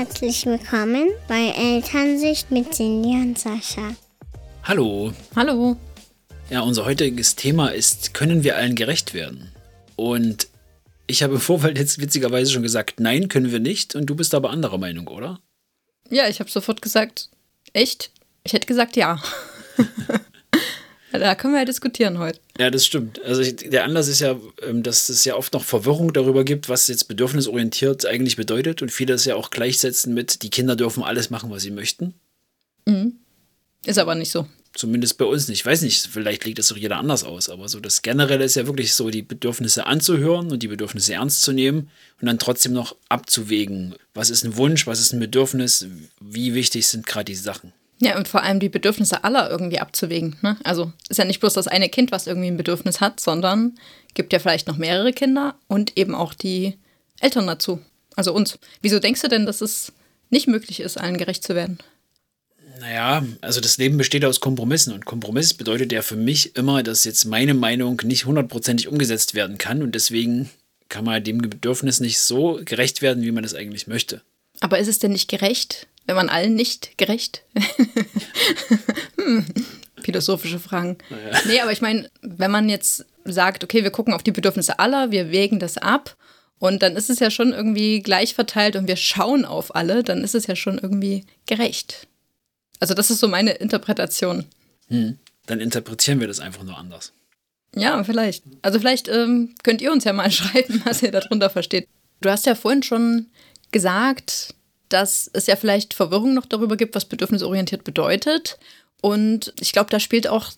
[0.00, 3.94] Herzlich willkommen bei Elternsicht mit Cindy und Sascha.
[4.64, 5.12] Hallo.
[5.36, 5.76] Hallo.
[6.48, 9.52] Ja, unser heutiges Thema ist, können wir allen gerecht werden?
[9.96, 10.48] Und
[11.06, 13.94] ich habe im Vorfeld jetzt witzigerweise schon gesagt, nein, können wir nicht.
[13.94, 15.38] Und du bist aber anderer Meinung, oder?
[16.08, 17.28] Ja, ich habe sofort gesagt,
[17.74, 18.10] echt?
[18.42, 19.22] Ich hätte gesagt ja.
[21.18, 22.38] da können wir ja diskutieren heute.
[22.58, 23.20] Ja, das stimmt.
[23.24, 24.36] Also ich, der Anlass ist ja,
[24.66, 28.82] ähm, dass es ja oft noch Verwirrung darüber gibt, was jetzt bedürfnisorientiert eigentlich bedeutet.
[28.82, 32.14] Und viele das ja auch gleichsetzen mit, die Kinder dürfen alles machen, was sie möchten.
[32.86, 33.16] Mhm.
[33.84, 34.46] Ist aber nicht so.
[34.72, 35.60] Zumindest bei uns nicht.
[35.60, 38.54] Ich weiß nicht, vielleicht legt das auch jeder anders aus, aber so das Generelle ist
[38.54, 41.90] ja wirklich so, die Bedürfnisse anzuhören und die Bedürfnisse ernst zu nehmen
[42.20, 45.86] und dann trotzdem noch abzuwägen, was ist ein Wunsch, was ist ein Bedürfnis,
[46.20, 47.72] wie wichtig sind gerade die Sachen.
[48.02, 50.36] Ja, und vor allem die Bedürfnisse aller irgendwie abzuwägen.
[50.40, 50.56] Ne?
[50.64, 53.78] Also ist ja nicht bloß das eine Kind, was irgendwie ein Bedürfnis hat, sondern
[54.14, 56.78] gibt ja vielleicht noch mehrere Kinder und eben auch die
[57.20, 57.80] Eltern dazu.
[58.16, 58.58] Also uns.
[58.80, 59.92] Wieso denkst du denn, dass es
[60.30, 61.78] nicht möglich ist, allen gerecht zu werden?
[62.80, 67.04] Naja, also das Leben besteht aus Kompromissen und Kompromiss bedeutet ja für mich immer, dass
[67.04, 70.48] jetzt meine Meinung nicht hundertprozentig umgesetzt werden kann und deswegen
[70.88, 74.22] kann man dem Bedürfnis nicht so gerecht werden, wie man es eigentlich möchte.
[74.60, 77.44] Aber ist es denn nicht gerecht, wenn man allen nicht gerecht?
[79.16, 79.46] hm,
[80.02, 80.98] philosophische Fragen.
[81.08, 81.38] Naja.
[81.46, 85.12] Nee, aber ich meine, wenn man jetzt sagt, okay, wir gucken auf die Bedürfnisse aller,
[85.12, 86.16] wir wägen das ab
[86.58, 90.24] und dann ist es ja schon irgendwie gleich verteilt und wir schauen auf alle, dann
[90.24, 92.08] ist es ja schon irgendwie gerecht.
[92.80, 94.46] Also das ist so meine Interpretation.
[94.88, 95.16] Hm.
[95.46, 97.12] Dann interpretieren wir das einfach nur anders.
[97.76, 98.42] Ja, vielleicht.
[98.62, 101.86] Also vielleicht ähm, könnt ihr uns ja mal schreiben, was ihr darunter versteht.
[102.20, 103.26] Du hast ja vorhin schon
[103.70, 104.54] gesagt,
[104.90, 108.58] dass es ja vielleicht Verwirrung noch darüber gibt, was bedürfnisorientiert bedeutet.
[109.00, 110.50] Und ich glaube, da spielt auch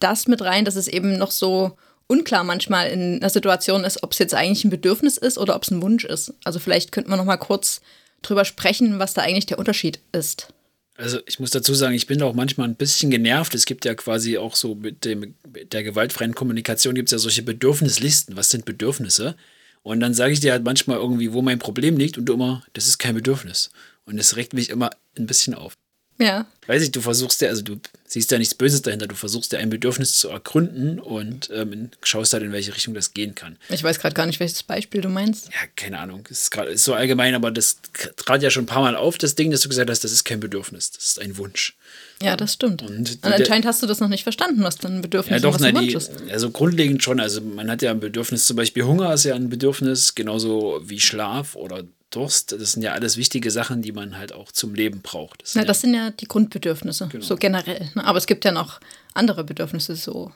[0.00, 4.12] das mit rein, dass es eben noch so unklar manchmal in einer Situation ist, ob
[4.12, 6.34] es jetzt eigentlich ein Bedürfnis ist oder ob es ein Wunsch ist.
[6.44, 7.80] Also vielleicht könnten wir noch mal kurz
[8.22, 10.48] drüber sprechen, was da eigentlich der Unterschied ist.
[10.96, 13.54] Also ich muss dazu sagen, ich bin auch manchmal ein bisschen genervt.
[13.54, 17.18] Es gibt ja quasi auch so mit, dem, mit der gewaltfreien Kommunikation gibt es ja
[17.18, 18.36] solche Bedürfnislisten.
[18.36, 19.34] Was sind Bedürfnisse?
[19.84, 22.64] Und dann sage ich dir halt manchmal irgendwie, wo mein Problem liegt und du immer,
[22.72, 23.70] das ist kein Bedürfnis.
[24.06, 25.74] Und es regt mich immer ein bisschen auf.
[26.18, 26.46] Ja.
[26.66, 29.58] Weiß ich, du versuchst ja, also du siehst ja nichts Böses dahinter, du versuchst ja
[29.58, 33.56] ein Bedürfnis zu ergründen und ähm, schaust halt, in welche Richtung das gehen kann.
[33.68, 35.48] Ich weiß gerade gar nicht, welches Beispiel du meinst.
[35.48, 36.26] Ja, keine Ahnung.
[36.30, 37.78] Es ist, grad, ist so allgemein, aber das
[38.16, 40.24] trat ja schon ein paar Mal auf, das Ding, dass du gesagt hast, das ist
[40.24, 41.76] kein Bedürfnis, das ist ein Wunsch.
[42.22, 42.82] Ja, das stimmt.
[42.82, 45.54] Und, und anscheinend hast du das noch nicht verstanden, was dann ein Bedürfnis ja, doch,
[45.54, 46.12] was ein Wunsch ist.
[46.30, 47.20] Also grundlegend schon.
[47.20, 51.00] Also man hat ja ein Bedürfnis, zum Beispiel Hunger ist ja ein Bedürfnis, genauso wie
[51.00, 55.00] Schlaf oder Durst, das sind ja alles wichtige Sachen, die man halt auch zum Leben
[55.02, 55.42] braucht.
[55.42, 57.24] Das, ja, das sind ja die Grundbedürfnisse, genau.
[57.24, 57.90] so generell.
[57.94, 58.04] Ne?
[58.04, 58.80] Aber es gibt ja noch
[59.14, 60.32] andere Bedürfnisse, so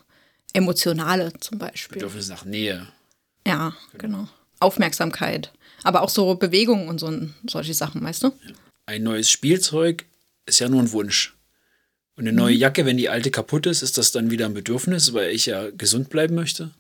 [0.53, 1.95] emotionale zum Beispiel.
[1.95, 2.87] Bedürfnisse nach Nähe.
[3.47, 4.19] Ja, genau.
[4.19, 4.29] genau.
[4.61, 5.53] Aufmerksamkeit.
[5.85, 7.13] Aber auch so Bewegung und so
[7.47, 8.33] solche Sachen, weißt du?
[8.87, 10.07] Ein neues Spielzeug
[10.47, 11.37] ist ja nur ein Wunsch.
[12.17, 12.61] Und eine neue mhm.
[12.61, 15.71] Jacke, wenn die alte kaputt ist, ist das dann wieder ein Bedürfnis, weil ich ja
[15.71, 16.73] gesund bleiben möchte?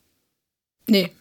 [0.88, 1.12] Nee.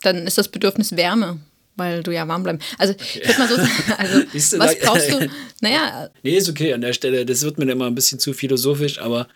[0.00, 1.38] Dann ist das Bedürfnis Wärme
[1.76, 2.58] weil du ja warm bleiben.
[2.78, 3.20] Also okay.
[3.22, 5.30] ich würde mal so sagen, also, was brauchst du?
[5.60, 6.10] Naja.
[6.22, 7.24] Nee, ist okay an der Stelle.
[7.24, 9.28] Das wird mir immer ein bisschen zu philosophisch, aber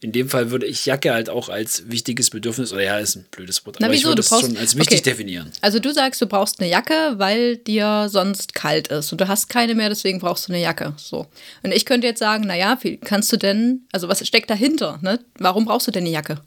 [0.00, 3.24] in dem Fall würde ich Jacke halt auch als wichtiges Bedürfnis, oder ja, ist ein
[3.30, 4.08] blödes Wort, Na, aber wieso?
[4.08, 5.10] ich würde es schon als wichtig okay.
[5.10, 5.50] definieren.
[5.62, 9.48] Also du sagst, du brauchst eine Jacke, weil dir sonst kalt ist und du hast
[9.48, 10.92] keine mehr, deswegen brauchst du eine Jacke.
[10.98, 11.26] So.
[11.62, 14.98] Und ich könnte jetzt sagen, naja, wie kannst du denn, also was steckt dahinter?
[15.00, 15.20] Ne?
[15.38, 16.42] Warum brauchst du denn eine Jacke?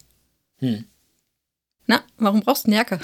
[0.59, 0.86] Hm.
[1.88, 3.00] Na, warum brauchst du eine Jacke?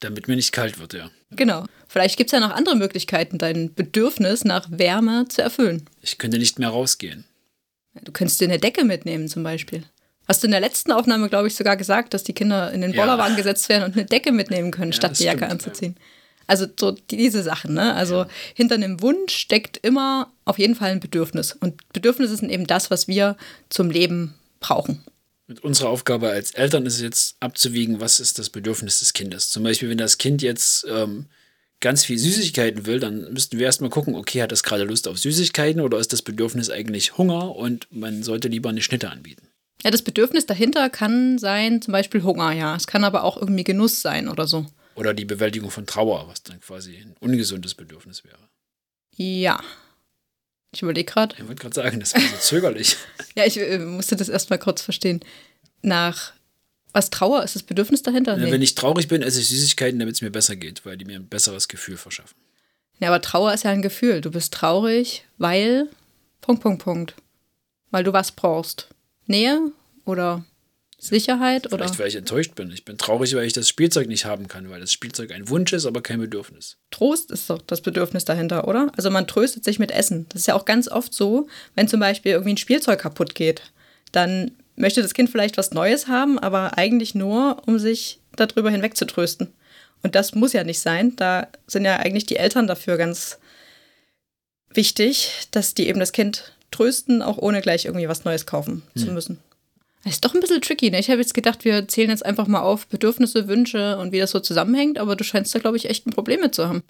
[0.00, 1.10] Damit mir nicht kalt wird, ja.
[1.30, 1.64] Genau.
[1.88, 5.88] Vielleicht gibt es ja noch andere Möglichkeiten, dein Bedürfnis nach Wärme zu erfüllen.
[6.02, 7.24] Ich könnte nicht mehr rausgehen.
[8.02, 9.84] Du könntest dir eine Decke mitnehmen, zum Beispiel.
[10.28, 12.92] Hast du in der letzten Aufnahme, glaube ich, sogar gesagt, dass die Kinder in den
[12.92, 13.36] Bollerwagen ja.
[13.36, 15.94] gesetzt werden und eine Decke mitnehmen können, ja, statt die Jacke stimmt, anzuziehen?
[15.96, 16.04] Ja.
[16.48, 17.94] Also so diese Sachen, ne?
[17.94, 21.52] Also hinter einem Wunsch steckt immer auf jeden Fall ein Bedürfnis.
[21.52, 23.36] Und Bedürfnisse sind eben das, was wir
[23.68, 25.02] zum Leben brauchen.
[25.48, 29.50] Mit unserer Aufgabe als Eltern ist es jetzt abzuwiegen, was ist das Bedürfnis des Kindes.
[29.50, 31.26] Zum Beispiel, wenn das Kind jetzt ähm,
[31.80, 35.18] ganz viel Süßigkeiten will, dann müssten wir erstmal gucken, okay, hat das gerade Lust auf
[35.18, 39.48] Süßigkeiten oder ist das Bedürfnis eigentlich Hunger und man sollte lieber eine Schnitte anbieten.
[39.82, 42.74] Ja, das Bedürfnis dahinter kann sein, zum Beispiel Hunger, ja.
[42.74, 44.66] Es kann aber auch irgendwie Genuss sein oder so.
[44.96, 48.48] Oder die Bewältigung von Trauer, was dann quasi ein ungesundes Bedürfnis wäre.
[49.14, 49.60] Ja,
[50.76, 51.34] ich überlege gerade.
[51.38, 52.96] Ich wollte gerade sagen, das war so zögerlich.
[53.34, 55.20] ja, ich äh, musste das erstmal kurz verstehen.
[55.82, 56.32] Nach
[56.92, 58.36] was Trauer ist das Bedürfnis dahinter?
[58.36, 58.50] Nee.
[58.50, 61.16] Wenn ich traurig bin, esse ich Süßigkeiten, damit es mir besser geht, weil die mir
[61.16, 62.34] ein besseres Gefühl verschaffen.
[62.98, 64.20] Ja, aber Trauer ist ja ein Gefühl.
[64.20, 65.88] Du bist traurig, weil.
[66.40, 67.14] Punkt, Punkt, Punkt.
[67.90, 68.88] Weil du was brauchst.
[69.26, 69.72] Nähe
[70.04, 70.44] oder
[71.06, 72.70] Sicherheit oder Vielleicht, weil ich enttäuscht bin.
[72.70, 75.72] Ich bin traurig, weil ich das Spielzeug nicht haben kann, weil das Spielzeug ein Wunsch
[75.72, 76.78] ist, aber kein Bedürfnis.
[76.90, 78.92] Trost ist doch das Bedürfnis dahinter, oder?
[78.96, 80.26] Also man tröstet sich mit Essen.
[80.30, 83.62] Das ist ja auch ganz oft so, wenn zum Beispiel irgendwie ein Spielzeug kaputt geht,
[84.12, 88.96] dann möchte das Kind vielleicht was Neues haben, aber eigentlich nur, um sich darüber hinweg
[88.96, 89.52] zu trösten.
[90.02, 91.16] Und das muss ja nicht sein.
[91.16, 93.38] Da sind ja eigentlich die Eltern dafür ganz
[94.72, 99.06] wichtig, dass die eben das Kind trösten, auch ohne gleich irgendwie was Neues kaufen zu
[99.06, 99.38] müssen.
[100.06, 100.90] Ist doch ein bisschen tricky.
[100.90, 101.00] Ne?
[101.00, 104.30] Ich habe jetzt gedacht, wir zählen jetzt einfach mal auf Bedürfnisse, Wünsche und wie das
[104.30, 106.84] so zusammenhängt, aber du scheinst da, glaube ich, echt ein Problem mit zu haben.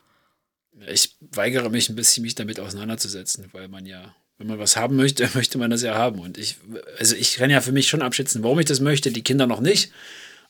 [0.93, 4.97] Ich weigere mich ein bisschen, mich damit auseinanderzusetzen, weil man ja, wenn man was haben
[4.97, 6.21] möchte, möchte man das ja haben.
[6.21, 6.57] Und ich,
[6.99, 9.61] also ich kann ja für mich schon abschätzen, warum ich das möchte, die Kinder noch
[9.61, 9.93] nicht.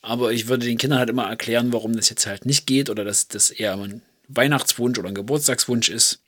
[0.03, 3.05] Aber ich würde den Kindern halt immer erklären, warum das jetzt halt nicht geht oder
[3.05, 6.26] dass das eher ein Weihnachtswunsch oder ein Geburtstagswunsch ist.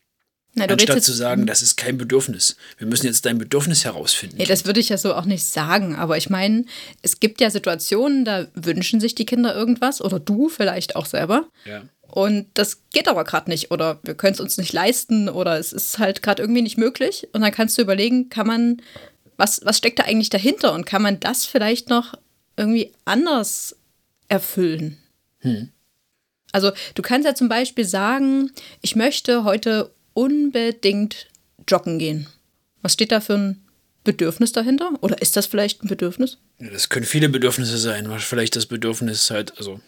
[0.55, 2.56] Na, du Anstatt zu sagen, das ist kein Bedürfnis.
[2.79, 4.37] Wir müssen jetzt dein Bedürfnis herausfinden.
[4.39, 6.65] Nee, das würde ich ja so auch nicht sagen, aber ich meine,
[7.03, 11.47] es gibt ja Situationen, da wünschen sich die Kinder irgendwas oder du vielleicht auch selber.
[11.65, 11.83] ja.
[12.11, 15.75] Und das geht aber gerade nicht oder wir können es uns nicht leisten oder es
[15.75, 17.29] ist halt gerade irgendwie nicht möglich.
[17.33, 18.83] Und dann kannst du überlegen, kann man,
[19.37, 22.15] was, was steckt da eigentlich dahinter und kann man das vielleicht noch
[22.56, 23.77] irgendwie anders
[24.29, 24.97] erfüllen?
[26.51, 31.29] Also du kannst ja zum Beispiel sagen, ich möchte heute unbedingt
[31.69, 32.26] joggen gehen.
[32.82, 33.62] Was steht da für ein
[34.03, 34.91] Bedürfnis dahinter?
[35.00, 36.38] Oder ist das vielleicht ein Bedürfnis?
[36.59, 38.11] Ja, Das können viele Bedürfnisse sein.
[38.19, 39.81] Vielleicht das Bedürfnis halt, also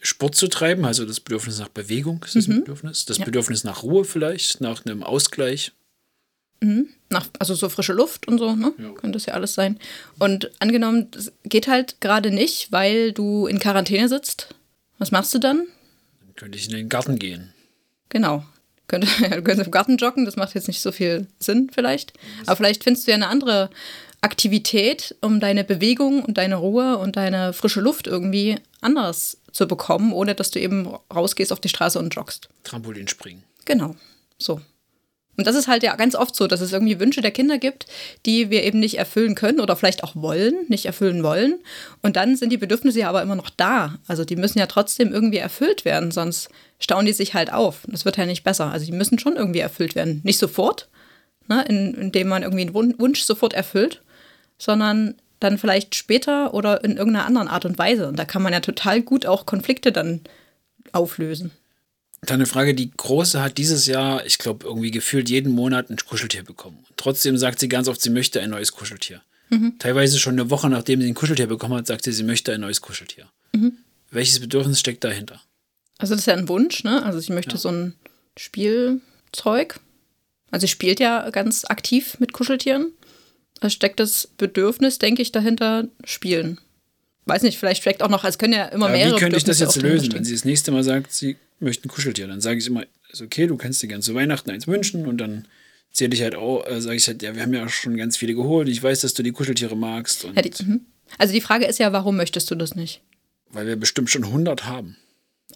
[0.00, 3.04] Sport zu treiben, also das Bedürfnis nach Bewegung ist das ein Bedürfnis.
[3.06, 5.72] Das Bedürfnis nach Ruhe vielleicht, nach einem Ausgleich.
[7.10, 8.72] Nach, also so frische Luft und so, ne?
[8.78, 8.90] Ja.
[8.92, 9.78] Könnte das ja alles sein.
[10.20, 14.54] Und angenommen, das geht halt gerade nicht, weil du in Quarantäne sitzt.
[14.98, 15.66] Was machst du dann?
[16.20, 17.52] Dann könnte ich in den Garten gehen.
[18.08, 18.44] Genau.
[18.88, 22.12] Könnte, du könntest im Garten joggen, das macht jetzt nicht so viel Sinn vielleicht.
[22.46, 23.70] Aber vielleicht findest du ja eine andere
[24.20, 30.12] Aktivität, um deine Bewegung und deine Ruhe und deine frische Luft irgendwie anders zu bekommen,
[30.12, 32.48] ohne dass du eben rausgehst auf die Straße und joggst.
[32.64, 33.44] Trampolin springen.
[33.64, 33.96] Genau.
[34.38, 34.60] So.
[35.36, 37.86] Und das ist halt ja ganz oft so, dass es irgendwie Wünsche der Kinder gibt,
[38.26, 41.58] die wir eben nicht erfüllen können oder vielleicht auch wollen, nicht erfüllen wollen.
[42.02, 43.98] Und dann sind die Bedürfnisse ja aber immer noch da.
[44.06, 46.48] Also die müssen ja trotzdem irgendwie erfüllt werden, sonst
[46.78, 47.80] stauen die sich halt auf.
[47.88, 48.70] Das wird ja nicht besser.
[48.70, 50.20] Also die müssen schon irgendwie erfüllt werden.
[50.24, 50.88] Nicht sofort,
[51.48, 54.02] ne, in, indem man irgendwie einen Wun- Wunsch sofort erfüllt,
[54.58, 58.08] sondern dann vielleicht später oder in irgendeiner anderen Art und Weise.
[58.08, 60.20] Und da kann man ja total gut auch Konflikte dann
[60.92, 61.50] auflösen.
[62.26, 65.96] Dann eine Frage, die Große hat dieses Jahr, ich glaube, irgendwie gefühlt jeden Monat ein
[65.96, 66.78] Kuscheltier bekommen.
[66.88, 69.22] Und trotzdem sagt sie ganz oft, sie möchte ein neues Kuscheltier.
[69.78, 72.60] Teilweise schon eine Woche nachdem sie ein Kuscheltier bekommen hat, sagt sie, sie möchte ein
[72.60, 73.28] neues Kuscheltier.
[74.10, 75.40] Welches Bedürfnis steckt dahinter?
[75.98, 77.04] Also das ist ja ein Wunsch, ne?
[77.04, 77.94] Also ich möchte so ein
[78.36, 79.78] Spielzeug.
[80.50, 82.92] Also sie spielt ja ganz aktiv mit Kuscheltieren.
[83.60, 86.58] Da steckt das Bedürfnis, denke ich, dahinter, spielen.
[87.26, 89.44] Weiß nicht, vielleicht steckt auch noch, es können ja immer Ja, mehrere wie könnte ich
[89.44, 92.26] das jetzt lösen, wenn sie das nächste Mal sagt, sie möchte ein Kuscheltier?
[92.26, 95.18] Dann sage ich immer, ist okay, du kannst dir gerne zu Weihnachten eins wünschen und
[95.18, 95.46] dann
[95.92, 98.34] zähle ich halt auch, äh, sage ich halt, ja, wir haben ja schon ganz viele
[98.34, 98.68] geholt.
[98.68, 100.82] Ich weiß, dass du die Kuscheltiere magst Ja, die, mhm.
[101.18, 103.00] also die Frage ist ja, warum möchtest du das nicht?
[103.54, 104.96] weil wir bestimmt schon 100 haben.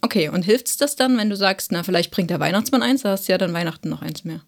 [0.01, 3.01] Okay, und hilft es das dann, wenn du sagst, na, vielleicht bringt der Weihnachtsmann eins,
[3.01, 4.41] da hast du ja dann Weihnachten noch eins mehr.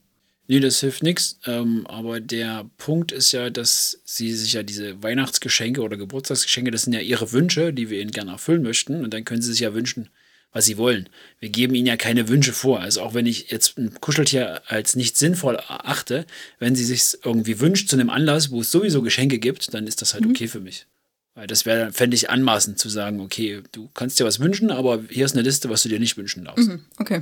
[0.51, 1.39] Nee, das hilft nichts.
[1.45, 6.81] Ähm, aber der Punkt ist ja, dass sie sich ja diese Weihnachtsgeschenke oder Geburtstagsgeschenke, das
[6.81, 9.01] sind ja ihre Wünsche, die wir ihnen gerne erfüllen möchten.
[9.01, 10.09] Und dann können sie sich ja wünschen,
[10.51, 11.07] was sie wollen.
[11.39, 12.81] Wir geben ihnen ja keine Wünsche vor.
[12.81, 16.25] Also auch wenn ich jetzt ein Kuscheltier als nicht sinnvoll erachte,
[16.59, 20.01] wenn sie sich irgendwie wünscht zu einem Anlass, wo es sowieso Geschenke gibt, dann ist
[20.01, 20.85] das halt okay für mich.
[21.33, 25.01] Weil das wäre, fände ich anmaßend zu sagen, okay, du kannst dir was wünschen, aber
[25.09, 26.71] hier ist eine Liste, was du dir nicht wünschen darfst.
[26.97, 27.21] Okay.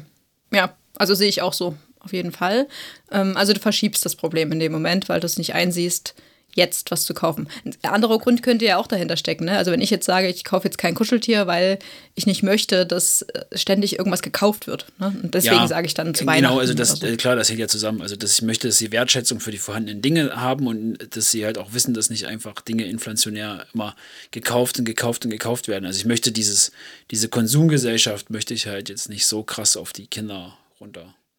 [0.51, 2.68] Ja, also sehe ich auch so, auf jeden Fall.
[3.12, 6.15] Ähm, also du verschiebst das Problem in dem Moment, weil du es nicht einsiehst,
[6.56, 7.48] jetzt was zu kaufen.
[7.63, 9.46] Ein anderer Grund könnte ja auch dahinter stecken.
[9.46, 9.58] Ne?
[9.58, 11.79] Also wenn ich jetzt sage, ich kaufe jetzt kein Kuscheltier, weil
[12.15, 14.88] ich nicht möchte, dass äh, ständig irgendwas gekauft wird.
[15.00, 15.15] Ne?
[15.24, 16.53] Und deswegen sage ich dann zu Weihnachten.
[16.53, 17.06] Genau, also das, so.
[17.06, 18.01] äh, klar, das hängt ja zusammen.
[18.01, 21.46] Also dass ich möchte, dass sie Wertschätzung für die vorhandenen Dinge haben und dass sie
[21.46, 23.96] halt auch wissen, dass nicht einfach Dinge inflationär immer
[24.32, 25.86] gekauft und gekauft und gekauft werden.
[25.86, 26.72] Also ich möchte dieses,
[27.12, 30.58] diese Konsumgesellschaft möchte ich halt jetzt nicht so krass auf die Kinder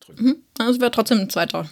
[0.08, 0.44] runterdrücken.
[0.58, 1.68] Also wäre trotzdem ein zweiter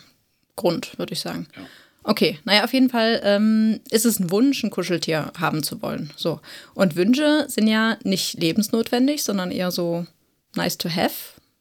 [0.56, 1.47] Grund, würde ich sagen.
[1.56, 1.62] Ja.
[2.04, 6.11] Okay, naja, auf jeden Fall ähm, ist es ein Wunsch, ein Kuscheltier haben zu wollen.
[6.16, 6.40] So.
[6.75, 10.06] Und Wünsche sind ja nicht lebensnotwendig, sondern eher so
[10.54, 11.14] nice to have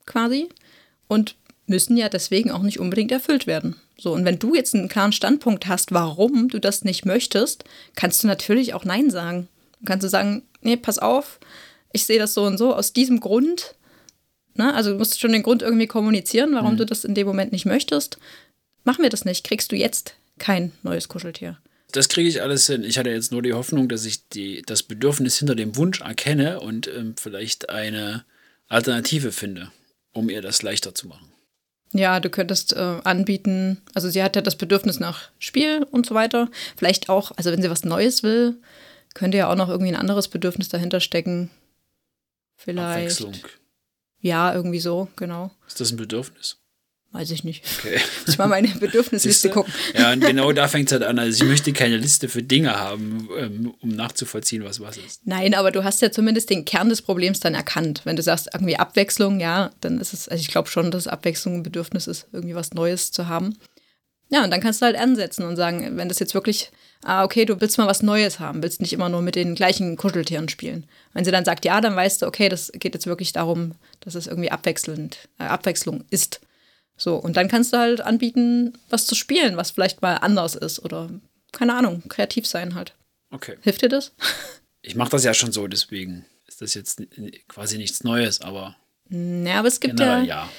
[0.05, 0.47] quasi.
[1.07, 3.75] Und müssen ja deswegen auch nicht unbedingt erfüllt werden.
[3.97, 8.23] So, und wenn du jetzt einen klaren Standpunkt hast, warum du das nicht möchtest, kannst
[8.23, 9.49] du natürlich auch Nein sagen.
[9.79, 11.39] Dann kannst du sagen, nee, pass auf,
[11.91, 13.75] ich sehe das so und so aus diesem Grund.
[14.57, 14.73] Ne?
[14.73, 17.65] Also du musst schon den Grund irgendwie kommunizieren, warum du das in dem Moment nicht
[17.65, 18.17] möchtest.
[18.83, 21.57] Machen wir das nicht, kriegst du jetzt kein neues Kuscheltier.
[21.91, 22.83] Das kriege ich alles hin.
[22.83, 26.59] Ich hatte jetzt nur die Hoffnung, dass ich die, das Bedürfnis hinter dem Wunsch erkenne
[26.59, 28.25] und ähm, vielleicht eine
[28.67, 29.71] Alternative finde,
[30.11, 31.31] um ihr das leichter zu machen.
[31.93, 36.15] Ja, du könntest äh, anbieten, also sie hat ja das Bedürfnis nach Spiel und so
[36.15, 36.49] weiter.
[36.75, 38.57] Vielleicht auch, also wenn sie was Neues will,
[39.13, 41.49] könnte ja auch noch irgendwie ein anderes Bedürfnis dahinter stecken.
[42.57, 43.21] Vielleicht.
[43.21, 43.33] Abwechslung.
[44.27, 45.51] Ja, irgendwie so, genau.
[45.67, 46.57] Ist das ein Bedürfnis?
[47.13, 47.63] Weiß ich nicht.
[47.79, 47.95] Okay.
[48.25, 49.73] Muss ich mal meine Bedürfnisliste gucken.
[49.97, 51.17] Ja, und genau da fängt es halt an.
[51.17, 55.21] Also ich möchte keine Liste für Dinge haben, ähm, um nachzuvollziehen, was was ist.
[55.25, 58.01] Nein, aber du hast ja zumindest den Kern des Problems dann erkannt.
[58.03, 61.55] Wenn du sagst, irgendwie Abwechslung, ja, dann ist es, also ich glaube schon, dass Abwechslung
[61.55, 63.57] ein Bedürfnis ist, irgendwie was Neues zu haben.
[64.29, 66.71] Ja, und dann kannst du halt ansetzen und sagen, wenn das jetzt wirklich,
[67.03, 69.97] ah, okay, du willst mal was Neues haben, willst nicht immer nur mit den gleichen
[69.97, 70.85] Kuscheltieren spielen.
[71.13, 74.15] Wenn sie dann sagt, ja, dann weißt du, okay, das geht jetzt wirklich darum, dass
[74.15, 76.41] es irgendwie abwechselnd, äh, Abwechslung ist.
[76.95, 80.83] So, und dann kannst du halt anbieten, was zu spielen, was vielleicht mal anders ist
[80.83, 81.09] oder,
[81.51, 82.95] keine Ahnung, kreativ sein halt.
[83.31, 83.55] Okay.
[83.61, 84.13] Hilft dir das?
[84.83, 87.01] Ich mache das ja schon so, deswegen ist das jetzt
[87.49, 88.77] quasi nichts Neues, aber
[89.09, 90.49] Ja, aber es gibt generell ja, ja.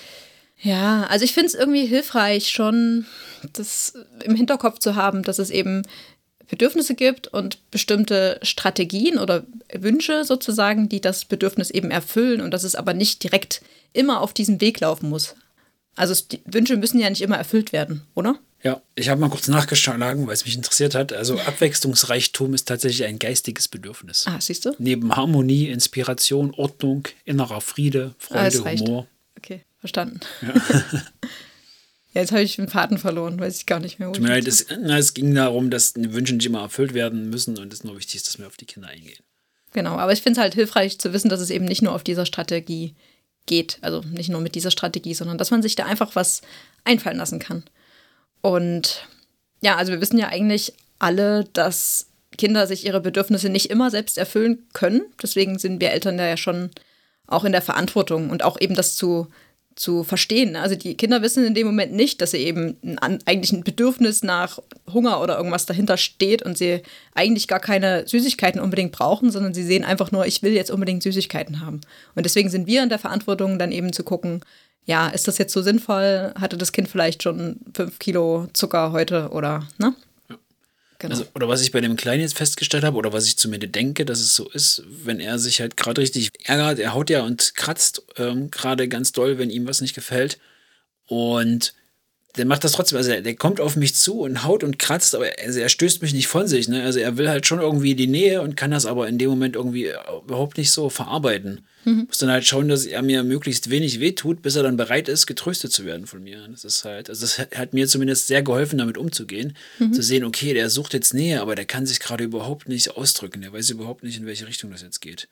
[0.61, 3.07] Ja, also ich finde es irgendwie hilfreich, schon
[3.52, 5.83] das im Hinterkopf zu haben, dass es eben
[6.48, 12.64] Bedürfnisse gibt und bestimmte Strategien oder Wünsche sozusagen, die das Bedürfnis eben erfüllen und dass
[12.64, 13.62] es aber nicht direkt
[13.92, 15.34] immer auf diesem Weg laufen muss.
[15.96, 16.14] Also
[16.44, 18.38] Wünsche müssen ja nicht immer erfüllt werden, oder?
[18.62, 21.12] Ja, ich habe mal kurz nachgeschlagen, weil es mich interessiert hat.
[21.12, 24.24] Also Abwechslungsreichtum ist tatsächlich ein geistiges Bedürfnis.
[24.26, 24.74] Ah, siehst du?
[24.78, 28.86] Neben Harmonie, Inspiration, Ordnung, innerer Friede, Ah, Freude, reicht.
[28.86, 29.06] Humor.
[29.36, 30.20] Okay, verstanden.
[30.42, 30.54] Ja,
[32.12, 34.12] jetzt habe ich den Faden verloren, weiß ich gar nicht mehr.
[34.12, 36.94] Tut mir ich leid, es, na, es ging darum, dass die Wünsche nicht immer erfüllt
[36.94, 39.22] werden müssen und es ist nur wichtig, dass wir auf die Kinder eingehen.
[39.72, 42.02] Genau, aber ich finde es halt hilfreich zu wissen, dass es eben nicht nur auf
[42.02, 42.94] dieser Strategie
[43.46, 43.78] geht.
[43.80, 46.42] Also nicht nur mit dieser Strategie, sondern dass man sich da einfach was
[46.84, 47.64] einfallen lassen kann.
[48.40, 49.06] Und
[49.60, 54.18] ja, also wir wissen ja eigentlich alle, dass Kinder sich ihre Bedürfnisse nicht immer selbst
[54.18, 55.02] erfüllen können.
[55.20, 56.70] Deswegen sind wir Eltern da ja schon
[57.26, 59.28] auch in der Verantwortung und auch eben das zu,
[59.78, 60.56] zu verstehen.
[60.56, 64.23] Also die Kinder wissen in dem Moment nicht, dass sie eben ein, eigentlich ein Bedürfnis
[64.23, 64.58] nach
[64.92, 66.82] Hunger oder irgendwas dahinter steht und sie
[67.14, 71.02] eigentlich gar keine Süßigkeiten unbedingt brauchen, sondern sie sehen einfach nur, ich will jetzt unbedingt
[71.02, 71.80] Süßigkeiten haben.
[72.14, 74.40] Und deswegen sind wir in der Verantwortung, dann eben zu gucken,
[74.85, 76.32] ja, ist das jetzt so sinnvoll?
[76.40, 79.94] Hatte das Kind vielleicht schon fünf Kilo Zucker heute oder, ne?
[80.98, 81.14] Genau.
[81.14, 84.04] Also, oder was ich bei dem Kleinen jetzt festgestellt habe, oder was ich zumindest denke,
[84.04, 87.54] dass es so ist, wenn er sich halt gerade richtig ärgert, er haut ja und
[87.54, 90.38] kratzt ähm, gerade ganz doll, wenn ihm was nicht gefällt.
[91.06, 91.72] Und
[92.36, 95.28] der macht das trotzdem, also der, kommt auf mich zu und haut und kratzt, aber
[95.38, 96.68] er, also er stößt mich nicht von sich.
[96.68, 96.82] Ne?
[96.82, 99.54] Also er will halt schon irgendwie die Nähe und kann das aber in dem Moment
[99.54, 99.92] irgendwie
[100.24, 101.64] überhaupt nicht so verarbeiten.
[101.85, 105.26] Muss dann halt schauen, dass er mir möglichst wenig wehtut, bis er dann bereit ist,
[105.26, 106.47] getröstet zu werden von mir.
[106.50, 109.56] Das ist halt, also das hat- mir zumindest sehr geholfen, damit umzugehen.
[109.92, 113.40] Zu sehen, okay, der sucht jetzt Nähe, aber der kann sich gerade überhaupt nicht ausdrücken.
[113.40, 115.28] Der weiß überhaupt nicht, in welche Richtung das jetzt geht.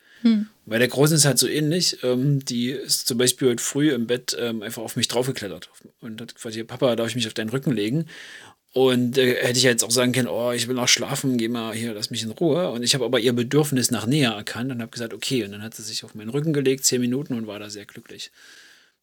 [0.65, 1.99] Bei der Großen ist halt so ähnlich.
[2.03, 5.69] Ähm, die ist zum Beispiel heute früh im Bett ähm, einfach auf mich draufgeklettert
[6.00, 8.07] und hat quasi, Papa, darf ich mich auf deinen Rücken legen?
[8.76, 11.75] Und äh, hätte ich jetzt auch sagen können, oh, ich will noch schlafen, geh mal
[11.75, 12.71] hier, lass mich in Ruhe.
[12.71, 15.45] Und ich habe aber ihr Bedürfnis nach Nähe erkannt und habe gesagt, okay.
[15.45, 17.87] Und dann hat sie sich auf meinen Rücken gelegt, zehn Minuten und war da sehr
[17.87, 18.30] glücklich.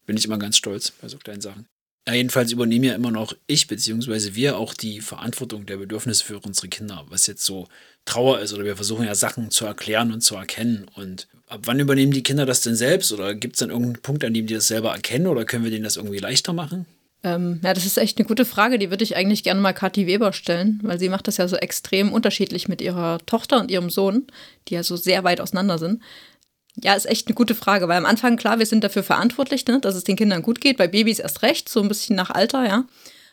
[0.06, 1.66] Bin ich immer ganz stolz bei so kleinen Sachen.
[2.06, 6.38] Ja, jedenfalls übernehme ja immer noch ich beziehungsweise wir auch die Verantwortung der Bedürfnisse für
[6.38, 7.66] unsere Kinder, was jetzt so
[8.04, 10.86] Trauer ist oder wir versuchen ja Sachen zu erklären und zu erkennen.
[10.94, 14.22] Und ab wann übernehmen die Kinder das denn selbst oder gibt es dann irgendeinen Punkt,
[14.22, 16.86] an dem die das selber erkennen oder können wir denen das irgendwie leichter machen?
[17.24, 18.78] Ähm, ja, das ist echt eine gute Frage.
[18.78, 21.56] Die würde ich eigentlich gerne mal Kathi Weber stellen, weil sie macht das ja so
[21.56, 24.26] extrem unterschiedlich mit ihrer Tochter und ihrem Sohn,
[24.68, 26.02] die ja so sehr weit auseinander sind.
[26.82, 29.80] Ja, ist echt eine gute Frage, weil am Anfang, klar, wir sind dafür verantwortlich, ne,
[29.80, 32.66] dass es den Kindern gut geht, bei Babys erst recht, so ein bisschen nach Alter,
[32.66, 32.84] ja.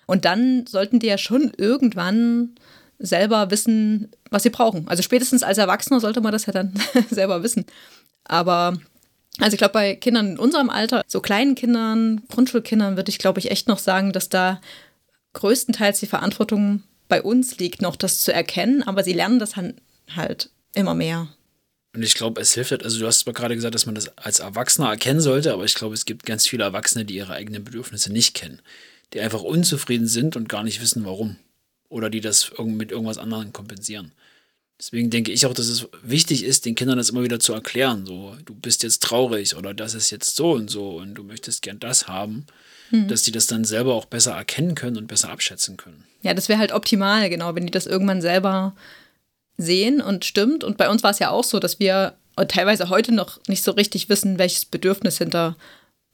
[0.05, 2.55] Und dann sollten die ja schon irgendwann
[2.99, 4.87] selber wissen, was sie brauchen.
[4.87, 6.73] Also spätestens als Erwachsener sollte man das ja dann
[7.09, 7.65] selber wissen.
[8.23, 8.77] Aber
[9.39, 13.39] also ich glaube, bei Kindern in unserem Alter, so kleinen Kindern, Grundschulkindern, würde ich, glaube
[13.39, 14.61] ich, echt noch sagen, dass da
[15.33, 19.55] größtenteils die Verantwortung bei uns liegt, noch das zu erkennen, aber sie lernen das
[20.15, 21.27] halt immer mehr.
[21.93, 24.17] Und ich glaube, es hilft halt, also du hast zwar gerade gesagt, dass man das
[24.17, 27.63] als Erwachsener erkennen sollte, aber ich glaube, es gibt ganz viele Erwachsene, die ihre eigenen
[27.63, 28.61] Bedürfnisse nicht kennen.
[29.13, 31.35] Die einfach unzufrieden sind und gar nicht wissen, warum.
[31.89, 34.13] Oder die das mit irgendwas anderem kompensieren.
[34.81, 38.07] Deswegen denke ich auch, dass es wichtig ist, den Kindern das immer wieder zu erklären.
[38.07, 41.61] So, du bist jetzt traurig oder das ist jetzt so und so und du möchtest
[41.61, 42.47] gern das haben,
[42.91, 46.03] dass die das dann selber auch besser erkennen können und besser abschätzen können.
[46.23, 48.75] Ja, das wäre halt optimal, genau, wenn die das irgendwann selber
[49.55, 50.63] sehen und stimmt.
[50.63, 53.73] Und bei uns war es ja auch so, dass wir teilweise heute noch nicht so
[53.73, 55.57] richtig wissen, welches Bedürfnis hinter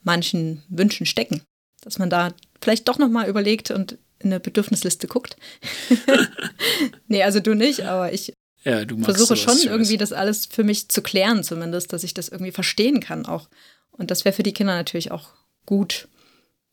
[0.04, 1.42] manchen Wünschen stecken.
[1.84, 5.38] Dass man da vielleicht doch nochmal überlegt und in eine Bedürfnisliste guckt.
[7.08, 8.34] nee, also du nicht, aber ich
[8.68, 12.14] Ja, du magst versuche schon irgendwie das alles für mich zu klären, zumindest, dass ich
[12.14, 13.48] das irgendwie verstehen kann auch.
[13.92, 15.30] Und das wäre für die Kinder natürlich auch
[15.66, 16.10] gut.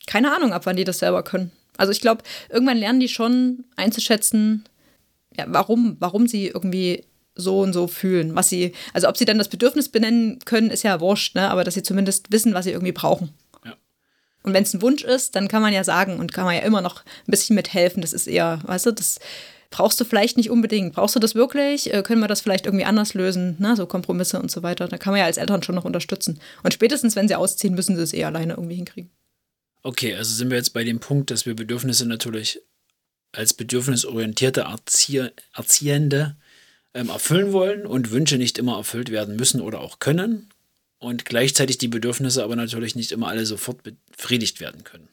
[0.08, 1.52] Keine Ahnung, ab wann die das selber können.
[1.76, 4.64] Also ich glaube, irgendwann lernen die schon einzuschätzen,
[5.38, 7.04] ja, warum, warum sie irgendwie
[7.36, 10.82] so und so fühlen, was sie, also ob sie dann das Bedürfnis benennen können, ist
[10.82, 11.48] ja wurscht, ne?
[11.48, 13.30] aber dass sie zumindest wissen, was sie irgendwie brauchen.
[13.64, 13.74] Ja.
[14.42, 16.62] Und wenn es ein Wunsch ist, dann kann man ja sagen und kann man ja
[16.62, 18.02] immer noch ein bisschen mithelfen.
[18.02, 19.20] Das ist eher, weißt du, das
[19.74, 20.94] brauchst du vielleicht nicht unbedingt.
[20.94, 21.92] Brauchst du das wirklich?
[21.92, 23.56] Äh, können wir das vielleicht irgendwie anders lösen?
[23.58, 23.74] Ne?
[23.74, 24.86] So Kompromisse und so weiter.
[24.86, 26.38] Da kann man ja als Eltern schon noch unterstützen.
[26.62, 29.10] Und spätestens, wenn sie ausziehen, müssen sie es eh alleine irgendwie hinkriegen.
[29.82, 32.62] Okay, also sind wir jetzt bei dem Punkt, dass wir Bedürfnisse natürlich
[33.32, 36.36] als bedürfnisorientierte Erzieh Erziehende
[36.94, 40.50] ähm, erfüllen wollen und Wünsche nicht immer erfüllt werden müssen oder auch können.
[40.98, 45.08] Und gleichzeitig die Bedürfnisse aber natürlich nicht immer alle sofort befriedigt werden können.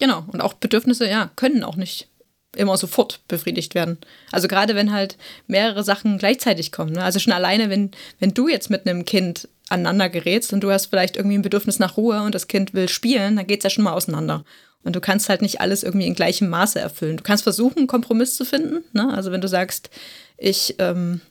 [0.00, 0.24] Genau.
[0.32, 2.08] Und auch Bedürfnisse, ja, können auch nicht
[2.56, 3.98] immer sofort befriedigt werden.
[4.32, 6.92] Also gerade wenn halt mehrere Sachen gleichzeitig kommen.
[6.92, 7.02] Ne?
[7.02, 10.86] Also schon alleine, wenn, wenn du jetzt mit einem Kind aneinander gerätst und du hast
[10.86, 13.70] vielleicht irgendwie ein Bedürfnis nach Ruhe und das Kind will spielen, dann geht es ja
[13.70, 14.44] schon mal auseinander.
[14.82, 17.16] Und du kannst halt nicht alles irgendwie in gleichem Maße erfüllen.
[17.16, 18.84] Du kannst versuchen, einen Kompromiss zu finden.
[18.92, 19.12] Ne?
[19.12, 19.88] Also wenn du sagst,
[20.36, 21.22] ich ähm,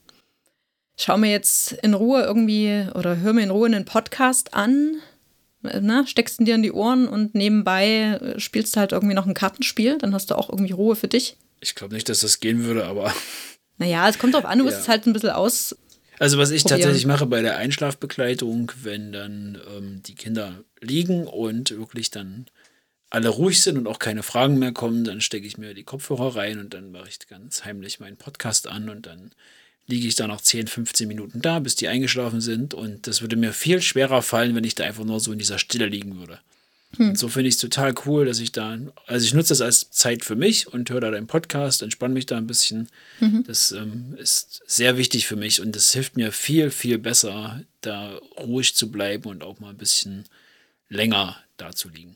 [0.97, 4.95] schau mir jetzt in Ruhe irgendwie oder höre mir in Ruhe einen Podcast an,
[5.63, 9.25] ne, steckst ihn dir in die Ohren und nebenbei äh, spielst du halt irgendwie noch
[9.25, 11.38] ein Kartenspiel, dann hast du auch irgendwie Ruhe für dich.
[11.62, 13.13] Ich glaube nicht, dass das gehen würde, aber
[13.77, 14.82] Naja, es kommt drauf an, du musst Ja.
[14.82, 15.75] es halt ein bisschen aus.
[16.20, 16.82] Also was ich Probieren.
[16.82, 22.46] tatsächlich mache bei der Einschlafbegleitung, wenn dann ähm, die Kinder liegen und wirklich dann
[23.10, 26.36] alle ruhig sind und auch keine Fragen mehr kommen, dann stecke ich mir die Kopfhörer
[26.36, 29.32] rein und dann mache ich ganz heimlich meinen Podcast an und dann
[29.87, 33.35] liege ich da noch 10, 15 Minuten da, bis die eingeschlafen sind und das würde
[33.35, 36.39] mir viel schwerer fallen, wenn ich da einfach nur so in dieser Stille liegen würde.
[36.99, 39.89] Und so finde ich es total cool, dass ich da, also ich nutze das als
[39.89, 42.87] Zeit für mich und höre da deinen Podcast, entspanne mich da ein bisschen.
[43.47, 48.19] Das ähm, ist sehr wichtig für mich und das hilft mir viel, viel besser, da
[48.37, 50.25] ruhig zu bleiben und auch mal ein bisschen
[50.87, 52.15] länger da zu liegen.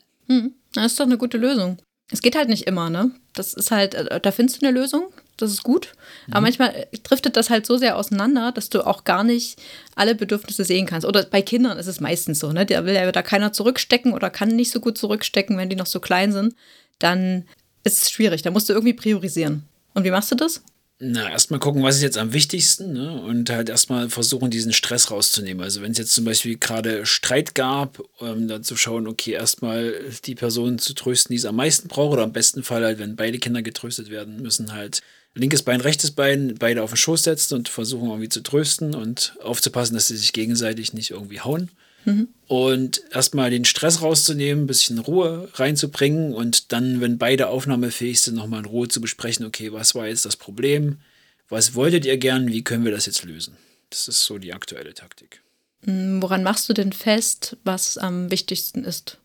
[0.74, 1.78] Das ist doch eine gute Lösung.
[2.10, 3.10] Es geht halt nicht immer, ne?
[3.34, 5.92] Das ist halt, äh, da findest du eine Lösung, das ist gut.
[6.30, 9.58] Aber manchmal äh, driftet das halt so sehr auseinander, dass du auch gar nicht
[9.94, 11.06] alle Bedürfnisse sehen kannst.
[11.06, 12.66] Oder bei Kindern ist es meistens so, ne?
[12.66, 15.86] Da will ja da keiner zurückstecken oder kann nicht so gut zurückstecken, wenn die noch
[15.86, 16.54] so klein sind.
[16.98, 17.44] Dann
[17.84, 18.42] ist es schwierig.
[18.42, 19.64] Da musst du irgendwie priorisieren.
[19.94, 20.62] Und wie machst du das?
[21.00, 23.22] Na, erstmal gucken, was ist jetzt am wichtigsten ne?
[23.22, 25.62] und halt erstmal versuchen, diesen Stress rauszunehmen.
[25.62, 29.94] Also wenn es jetzt zum Beispiel gerade Streit gab, ähm, dann zu schauen, okay, erstmal
[30.24, 33.14] die Person zu trösten, die es am meisten braucht oder am besten Fall halt, wenn
[33.14, 35.02] beide Kinder getröstet werden müssen, halt
[35.34, 39.34] linkes Bein, rechtes Bein, beide auf den Schoß setzen und versuchen irgendwie zu trösten und
[39.42, 41.70] aufzupassen, dass sie sich gegenseitig nicht irgendwie hauen.
[42.46, 48.34] Und erstmal den Stress rauszunehmen, ein bisschen Ruhe reinzubringen und dann, wenn beide aufnahmefähig sind,
[48.34, 51.00] nochmal in Ruhe zu besprechen, okay, was war jetzt das Problem?
[51.50, 52.48] Was wolltet ihr gern?
[52.48, 53.58] Wie können wir das jetzt lösen?
[53.90, 55.42] Das ist so die aktuelle Taktik.
[55.84, 59.18] Hm, Woran machst du denn fest, was am wichtigsten ist?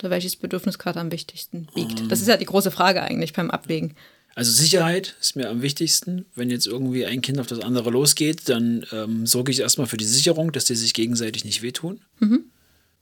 [0.00, 2.10] Oder welches Bedürfnis gerade am wichtigsten wiegt?
[2.10, 3.94] Das ist ja die große Frage eigentlich beim Abwägen.
[4.34, 6.24] Also Sicherheit ist mir am wichtigsten.
[6.34, 9.96] Wenn jetzt irgendwie ein Kind auf das andere losgeht, dann ähm, sorge ich erstmal für
[9.98, 12.00] die Sicherung, dass die sich gegenseitig nicht wehtun.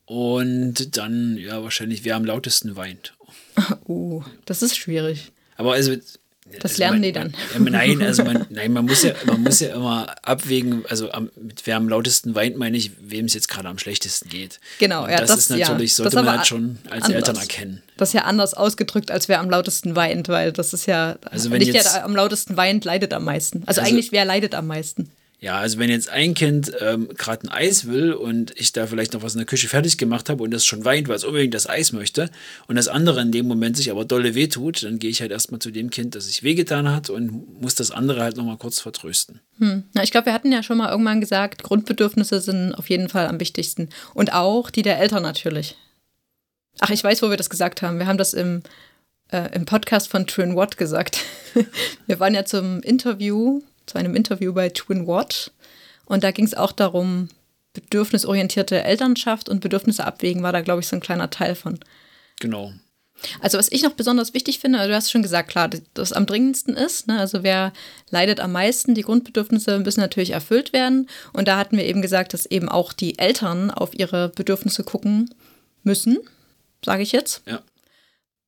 [0.06, 3.14] Und dann, ja, wahrscheinlich, wer am lautesten weint.
[3.86, 5.32] Uh, das ist schwierig.
[5.56, 5.96] Aber also.
[6.60, 7.34] Das also lernen man, die dann.
[7.58, 11.30] Man, nein, also man, nein, man muss ja, man muss ja immer abwägen, also am,
[11.40, 14.58] mit wer am lautesten weint, meine ich, wem es jetzt gerade am schlechtesten geht.
[14.78, 17.10] Genau, Und ja, das, das- ist ja, natürlich, das sollte man halt schon als anders.
[17.28, 17.82] Eltern erkennen.
[17.96, 21.50] Das ist ja anders ausgedrückt, als wer am lautesten weint, weil das ist ja Also
[21.50, 23.62] wenn nicht jetzt- der, der am lautesten weint, leidet am meisten.
[23.66, 25.10] Also, Also- eigentlich, wer leidet am meisten?
[25.42, 29.14] Ja, also wenn jetzt ein Kind ähm, gerade ein Eis will und ich da vielleicht
[29.14, 31.54] noch was in der Küche fertig gemacht habe und das schon weint, weil es unbedingt
[31.54, 32.30] das Eis möchte
[32.68, 35.58] und das andere in dem Moment sich aber dolle wehtut, dann gehe ich halt erstmal
[35.58, 39.40] zu dem Kind, das sich wehgetan hat und muss das andere halt nochmal kurz vertrösten.
[39.92, 43.26] Na, ich glaube, wir hatten ja schon mal irgendwann gesagt, Grundbedürfnisse sind auf jeden Fall
[43.26, 43.88] am wichtigsten.
[44.14, 45.76] Und auch die der Eltern natürlich.
[46.80, 47.98] Ach, ich weiß, wo wir das gesagt haben.
[47.98, 48.62] Wir haben das im,
[49.30, 51.24] äh, im Podcast von Twin Watt gesagt.
[52.06, 55.52] wir waren ja zum Interview, zu einem Interview bei Twin Watt.
[56.06, 57.28] Und da ging es auch darum,
[57.72, 61.78] bedürfnisorientierte Elternschaft und Bedürfnisse abwägen, war da, glaube ich, so ein kleiner Teil von.
[62.40, 62.72] Genau.
[63.40, 66.12] Also was ich noch besonders wichtig finde, also du hast schon gesagt, klar, das, das
[66.12, 67.06] am dringendsten ist.
[67.06, 67.18] Ne?
[67.18, 67.72] Also wer
[68.08, 71.08] leidet am meisten, die Grundbedürfnisse müssen natürlich erfüllt werden.
[71.32, 75.34] Und da hatten wir eben gesagt, dass eben auch die Eltern auf ihre Bedürfnisse gucken
[75.82, 76.18] müssen,
[76.84, 77.42] sage ich jetzt.
[77.46, 77.60] Ja.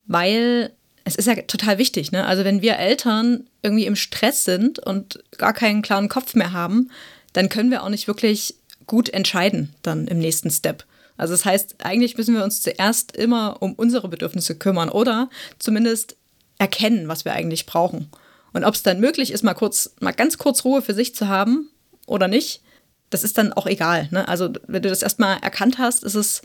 [0.06, 0.72] Weil
[1.04, 2.12] es ist ja total wichtig.
[2.12, 2.24] Ne?
[2.24, 6.90] Also wenn wir Eltern irgendwie im Stress sind und gar keinen klaren Kopf mehr haben,
[7.32, 10.84] dann können wir auch nicht wirklich gut entscheiden dann im nächsten Step.
[11.16, 16.16] Also das heißt, eigentlich müssen wir uns zuerst immer um unsere Bedürfnisse kümmern oder zumindest
[16.58, 18.10] erkennen, was wir eigentlich brauchen.
[18.52, 21.28] Und ob es dann möglich ist, mal kurz, mal ganz kurz Ruhe für sich zu
[21.28, 21.70] haben
[22.06, 22.62] oder nicht,
[23.10, 24.08] das ist dann auch egal.
[24.10, 24.26] Ne?
[24.28, 26.42] Also, wenn du das erstmal erkannt hast, ist es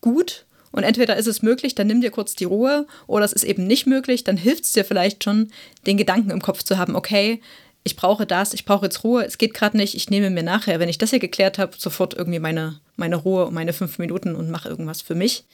[0.00, 0.44] gut.
[0.74, 3.64] Und entweder ist es möglich, dann nimm dir kurz die Ruhe, oder es ist eben
[3.64, 5.52] nicht möglich, dann hilft es dir vielleicht schon,
[5.86, 7.40] den Gedanken im Kopf zu haben, okay,
[7.84, 10.80] ich brauche das, ich brauche jetzt Ruhe, es geht gerade nicht, ich nehme mir nachher,
[10.80, 14.34] wenn ich das hier geklärt habe, sofort irgendwie meine, meine Ruhe und meine fünf Minuten
[14.34, 15.44] und mache irgendwas für mich.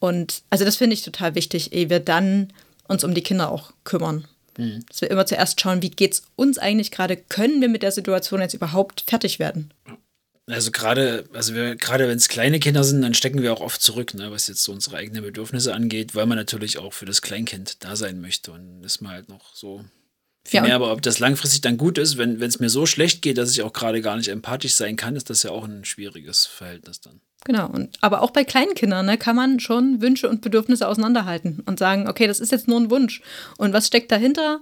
[0.00, 2.52] Und also das finde ich total wichtig, ehe wir dann
[2.88, 4.26] uns um die Kinder auch kümmern.
[4.56, 4.84] Mhm.
[4.88, 7.92] Dass wir immer zuerst schauen, wie geht es uns eigentlich gerade, können wir mit der
[7.92, 9.72] Situation jetzt überhaupt fertig werden?
[10.48, 13.82] Also gerade, also wir, gerade wenn es kleine Kinder sind, dann stecken wir auch oft
[13.82, 17.22] zurück, ne, was jetzt so unsere eigenen Bedürfnisse angeht, weil man natürlich auch für das
[17.22, 18.52] Kleinkind da sein möchte.
[18.52, 19.84] Und ist man halt noch so
[20.44, 20.74] viel ja, mehr.
[20.74, 23.62] Aber ob das langfristig dann gut ist, wenn es mir so schlecht geht, dass ich
[23.62, 27.20] auch gerade gar nicht empathisch sein kann, ist das ja auch ein schwieriges Verhältnis dann.
[27.44, 31.62] Genau, und, aber auch bei kleinen Kindern ne, kann man schon Wünsche und Bedürfnisse auseinanderhalten
[31.66, 33.22] und sagen, okay, das ist jetzt nur ein Wunsch.
[33.58, 34.60] Und was steckt dahinter?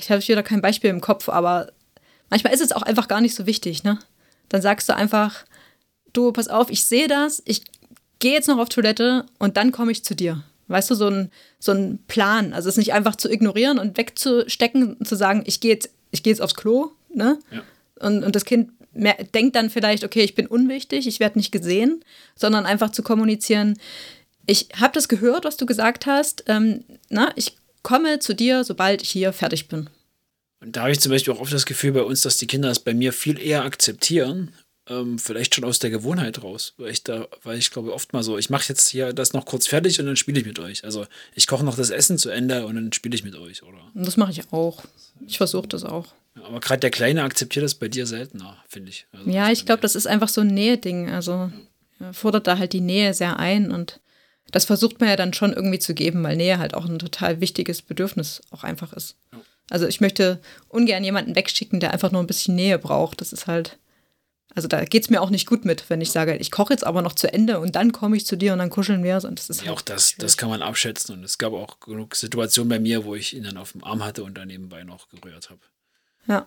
[0.00, 1.72] Ich habe wieder kein Beispiel im Kopf, aber
[2.30, 3.84] manchmal ist es auch einfach gar nicht so wichtig.
[3.84, 3.98] Ne?
[4.48, 5.44] Dann sagst du einfach,
[6.12, 7.62] du, pass auf, ich sehe das, ich
[8.18, 10.42] gehe jetzt noch auf Toilette und dann komme ich zu dir.
[10.68, 12.52] Weißt du, so ein, so ein Plan.
[12.52, 16.22] Also es nicht einfach zu ignorieren und wegzustecken und zu sagen, ich gehe jetzt, ich
[16.22, 17.38] gehe jetzt aufs Klo, ne?
[17.50, 17.62] Ja.
[18.00, 18.70] Und, und das Kind
[19.34, 22.02] denkt dann vielleicht, okay, ich bin unwichtig, ich werde nicht gesehen,
[22.34, 23.78] sondern einfach zu kommunizieren,
[24.46, 29.02] ich habe das gehört, was du gesagt hast, ähm, na, ich komme zu dir, sobald
[29.02, 29.90] ich hier fertig bin.
[30.60, 32.68] Und da habe ich zum Beispiel auch oft das Gefühl bei uns, dass die Kinder
[32.68, 34.52] das bei mir viel eher akzeptieren,
[34.88, 38.22] ähm, vielleicht schon aus der Gewohnheit raus, weil ich da, weil ich glaube oft mal
[38.22, 40.84] so, ich mache jetzt hier das noch kurz fertig und dann spiele ich mit euch.
[40.84, 43.78] Also ich koche noch das Essen zu Ende und dann spiele ich mit euch, oder?
[43.94, 44.84] Das mache ich auch.
[45.26, 46.06] Ich versuche das auch.
[46.42, 49.06] Aber gerade der Kleine akzeptiert das bei dir seltener, finde ich.
[49.12, 51.10] Also ja, ich glaube, das ist einfach so ein Nähe-Ding.
[51.10, 51.50] Also
[51.98, 52.12] ja.
[52.12, 54.00] fordert da halt die Nähe sehr ein und
[54.52, 57.40] das versucht man ja dann schon irgendwie zu geben, weil Nähe halt auch ein total
[57.40, 59.16] wichtiges Bedürfnis auch einfach ist.
[59.32, 59.40] Ja.
[59.70, 63.20] Also ich möchte ungern jemanden wegschicken, der einfach nur ein bisschen Nähe braucht.
[63.20, 63.78] Das ist halt,
[64.54, 66.86] also da geht es mir auch nicht gut mit, wenn ich sage, ich koche jetzt
[66.86, 69.16] aber noch zu Ende und dann komme ich zu dir und dann kuscheln wir.
[69.24, 71.16] Und das ist ja, halt auch das, das kann man abschätzen.
[71.16, 74.04] Und es gab auch genug Situationen bei mir, wo ich ihn dann auf dem Arm
[74.04, 75.60] hatte und dann nebenbei noch gerührt habe.
[76.28, 76.46] Ja.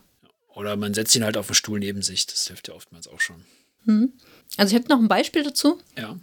[0.56, 2.26] Oder man setzt ihn halt auf den Stuhl neben sich.
[2.26, 3.44] Das hilft ja oftmals auch schon.
[3.86, 4.14] Mhm.
[4.58, 5.80] Also ich habe noch ein Beispiel dazu.
[5.98, 6.18] Ja.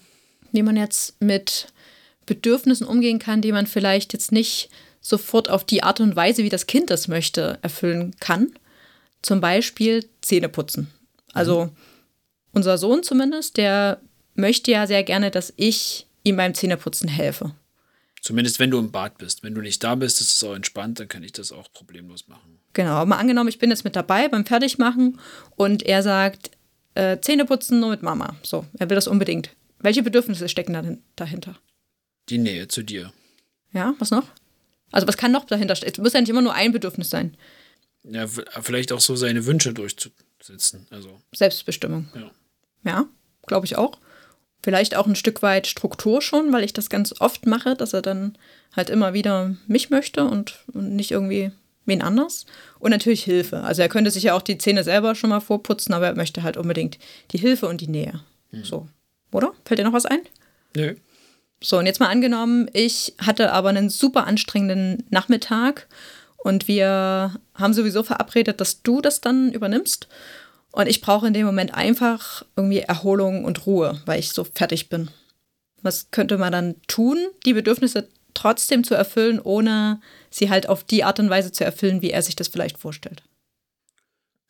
[0.52, 1.68] Wie man jetzt mit
[2.24, 4.68] Bedürfnissen umgehen kann, die man vielleicht jetzt nicht
[5.08, 8.52] sofort auf die Art und Weise, wie das Kind das möchte, erfüllen kann.
[9.22, 10.88] Zum Beispiel Zähne putzen.
[11.32, 11.70] Also mhm.
[12.52, 14.00] unser Sohn zumindest, der
[14.34, 17.54] möchte ja sehr gerne, dass ich ihm beim Zähneputzen helfe.
[18.20, 19.44] Zumindest wenn du im Bad bist.
[19.44, 22.26] Wenn du nicht da bist, ist es auch entspannt, dann kann ich das auch problemlos
[22.26, 22.58] machen.
[22.72, 25.20] Genau, mal angenommen, ich bin jetzt mit dabei beim Fertigmachen
[25.54, 26.50] und er sagt,
[26.94, 28.34] äh, Zähne putzen nur mit Mama.
[28.42, 29.50] So, er will das unbedingt.
[29.78, 31.56] Welche Bedürfnisse stecken dann dahinter?
[32.28, 33.12] Die Nähe zu dir.
[33.72, 34.26] Ja, was noch?
[34.92, 35.92] Also was kann noch dahinter stecken?
[35.92, 37.36] Es muss ja nicht immer nur ein Bedürfnis sein.
[38.04, 40.86] Ja, vielleicht auch so seine Wünsche durchzusetzen.
[40.90, 41.20] Also.
[41.34, 42.08] Selbstbestimmung.
[42.14, 42.30] Ja.
[42.84, 43.06] Ja,
[43.46, 43.98] glaube ich auch.
[44.62, 48.02] Vielleicht auch ein Stück weit Struktur schon, weil ich das ganz oft mache, dass er
[48.02, 48.38] dann
[48.74, 51.52] halt immer wieder mich möchte und, und nicht irgendwie
[51.84, 52.46] wen anders.
[52.78, 53.62] Und natürlich Hilfe.
[53.62, 56.42] Also er könnte sich ja auch die Zähne selber schon mal vorputzen, aber er möchte
[56.42, 56.98] halt unbedingt
[57.32, 58.20] die Hilfe und die Nähe.
[58.50, 58.64] Hm.
[58.64, 58.88] So.
[59.32, 59.52] Oder?
[59.64, 60.20] Fällt dir noch was ein?
[60.74, 60.94] Nö.
[61.62, 65.88] So, und jetzt mal angenommen, ich hatte aber einen super anstrengenden Nachmittag
[66.36, 70.08] und wir haben sowieso verabredet, dass du das dann übernimmst.
[70.72, 74.90] Und ich brauche in dem Moment einfach irgendwie Erholung und Ruhe, weil ich so fertig
[74.90, 75.10] bin.
[75.82, 81.04] Was könnte man dann tun, die Bedürfnisse trotzdem zu erfüllen, ohne sie halt auf die
[81.04, 83.22] Art und Weise zu erfüllen, wie er sich das vielleicht vorstellt.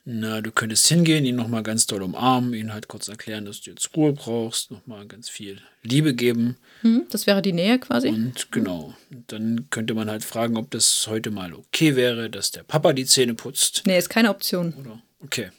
[0.09, 3.71] Na, du könntest hingehen, ihn nochmal ganz doll umarmen, ihn halt kurz erklären, dass du
[3.71, 6.57] jetzt Ruhe brauchst, nochmal ganz viel Liebe geben.
[6.83, 8.11] Hm, das wäre die Nähe quasi.
[8.11, 8.95] Und genau,
[9.27, 13.05] dann könnte man halt fragen, ob das heute mal okay wäre, dass der Papa die
[13.05, 13.83] Zähne putzt.
[13.85, 14.75] Nee, ist keine Option.
[14.75, 15.03] Oder?
[15.25, 15.51] Okay.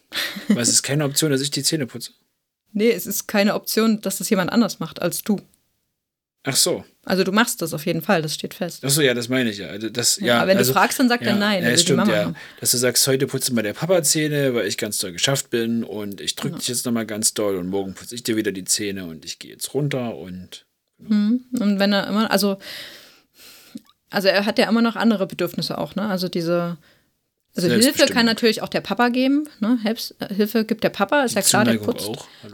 [0.47, 2.12] Weil es ist keine Option, dass ich die Zähne putze.
[2.73, 5.41] Nee, es ist keine Option, dass das jemand anders macht als du.
[6.49, 6.86] Ach so.
[7.03, 8.81] Also du machst das auf jeden Fall, das steht fest.
[8.86, 9.67] Ach so, ja, das meine ich ja.
[9.67, 11.62] Also das, ja, aber wenn also, du fragst, dann sagt ja, er nein.
[11.62, 12.33] Ja, stimmt, ja.
[12.62, 15.83] Dass du sagst, heute putzt mal der Papa Zähne, weil ich ganz doll geschafft bin
[15.83, 16.60] und ich drücke genau.
[16.60, 19.39] dich jetzt nochmal ganz doll und morgen putze ich dir wieder die Zähne und ich
[19.39, 20.65] gehe jetzt runter und.
[21.05, 21.43] Hm.
[21.60, 22.57] Und wenn er immer, also,
[24.10, 26.07] also er hat ja immer noch andere Bedürfnisse auch, ne?
[26.07, 26.77] Also diese
[27.57, 29.49] also Hilfe kann natürlich auch der Papa geben.
[29.59, 29.79] Ne?
[30.35, 32.09] Hilfe gibt der Papa, ist die ja klar, der putzt.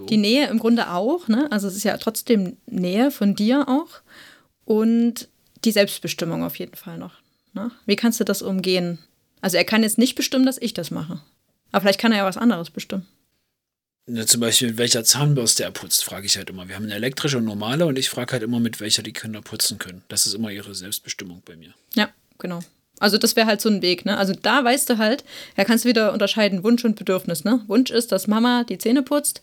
[0.09, 1.27] Die Nähe im Grunde auch.
[1.27, 1.51] Ne?
[1.51, 4.01] Also es ist ja trotzdem Nähe von dir auch.
[4.65, 5.27] Und
[5.65, 7.15] die Selbstbestimmung auf jeden Fall noch.
[7.53, 7.71] Ne?
[7.85, 8.99] Wie kannst du das umgehen?
[9.41, 11.21] Also er kann jetzt nicht bestimmen, dass ich das mache.
[11.71, 13.05] Aber vielleicht kann er ja was anderes bestimmen.
[14.05, 16.67] Ja, zum Beispiel, mit welcher Zahnbürste er putzt, frage ich halt immer.
[16.67, 19.41] Wir haben eine elektrische und normale und ich frage halt immer, mit welcher die Kinder
[19.41, 20.03] putzen können.
[20.09, 21.73] Das ist immer ihre Selbstbestimmung bei mir.
[21.95, 22.59] Ja, genau.
[22.99, 24.17] Also das wäre halt so ein Weg, ne?
[24.17, 25.23] Also da weißt du halt,
[25.55, 27.63] da kannst du wieder unterscheiden Wunsch und Bedürfnis, ne?
[27.67, 29.41] Wunsch ist, dass Mama die Zähne putzt.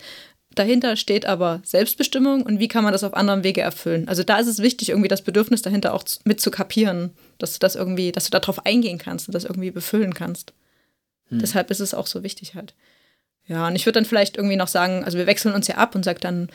[0.55, 4.09] Dahinter steht aber Selbstbestimmung und wie kann man das auf anderem Wege erfüllen.
[4.09, 7.59] Also da ist es wichtig, irgendwie das Bedürfnis dahinter auch mit zu kapieren, dass du
[7.61, 10.53] das irgendwie, dass du darauf eingehen kannst und das irgendwie befüllen kannst.
[11.29, 11.39] Hm.
[11.39, 12.75] Deshalb ist es auch so wichtig halt.
[13.47, 15.95] Ja, und ich würde dann vielleicht irgendwie noch sagen, also wir wechseln uns ja ab
[15.95, 16.49] und sagt dann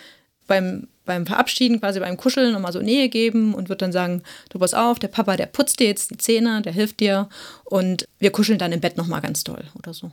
[0.48, 4.60] beim, beim Verabschieden, quasi beim Kuscheln nochmal so Nähe geben und wird dann sagen, du
[4.60, 7.30] pass auf, der Papa, der putzt dir jetzt die Zähne, der hilft dir
[7.64, 10.12] und wir kuscheln dann im Bett nochmal ganz doll oder so.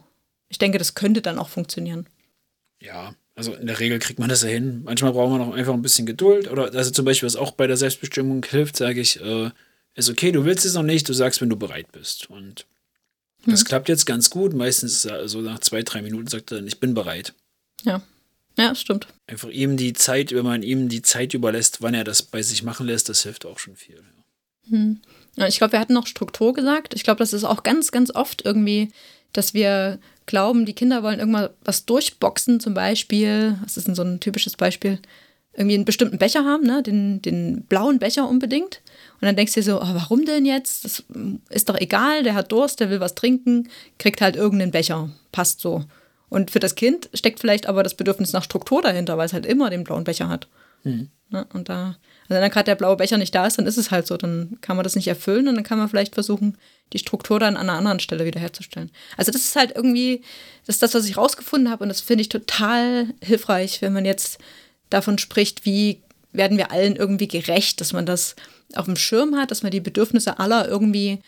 [0.48, 2.06] Ich denke, das könnte dann auch funktionieren.
[2.80, 4.82] Ja, also in der Regel kriegt man das ja hin.
[4.84, 6.50] Manchmal braucht man auch einfach ein bisschen Geduld.
[6.50, 9.50] Oder also zum Beispiel, was auch bei der Selbstbestimmung hilft, sage ich, äh,
[9.94, 12.28] ist okay, du willst es noch nicht, du sagst, wenn du bereit bist.
[12.28, 12.66] Und
[13.46, 13.66] das hm.
[13.68, 14.52] klappt jetzt ganz gut.
[14.52, 17.34] Meistens so also nach zwei, drei Minuten sagt er dann, ich bin bereit.
[17.82, 18.02] Ja.
[18.58, 19.06] Ja, stimmt.
[19.26, 22.62] Einfach ihm die Zeit, wenn man ihm die Zeit überlässt, wann er das bei sich
[22.62, 24.02] machen lässt, das hilft auch schon viel.
[24.68, 25.00] Hm.
[25.36, 26.94] Ja, ich glaube, wir hatten noch Struktur gesagt.
[26.94, 28.92] Ich glaube, das ist auch ganz, ganz oft irgendwie,
[29.32, 33.58] dass wir glauben, die Kinder wollen irgendwann was durchboxen, zum Beispiel.
[33.62, 34.98] Was ist denn so ein typisches Beispiel?
[35.54, 36.82] Irgendwie einen bestimmten Becher haben, ne?
[36.82, 38.80] den, den blauen Becher unbedingt.
[39.20, 40.84] Und dann denkst du dir so, oh, warum denn jetzt?
[40.84, 41.04] Das
[41.50, 45.10] ist doch egal, der hat Durst, der will was trinken, kriegt halt irgendeinen Becher.
[45.30, 45.84] Passt so.
[46.32, 49.44] Und für das Kind steckt vielleicht aber das Bedürfnis nach Struktur dahinter, weil es halt
[49.44, 50.48] immer den blauen Becher hat.
[50.82, 51.10] Mhm.
[51.28, 51.46] Ne?
[51.52, 53.90] Und da, also wenn dann gerade der blaue Becher nicht da ist, dann ist es
[53.90, 54.16] halt so.
[54.16, 56.56] Dann kann man das nicht erfüllen und dann kann man vielleicht versuchen,
[56.94, 58.90] die Struktur dann an einer anderen Stelle wiederherzustellen.
[59.18, 60.22] Also das ist halt irgendwie,
[60.64, 64.06] das ist das, was ich rausgefunden habe und das finde ich total hilfreich, wenn man
[64.06, 64.38] jetzt
[64.88, 66.00] davon spricht, wie
[66.32, 68.36] werden wir allen irgendwie gerecht, dass man das
[68.74, 71.18] auf dem Schirm hat, dass man die Bedürfnisse aller irgendwie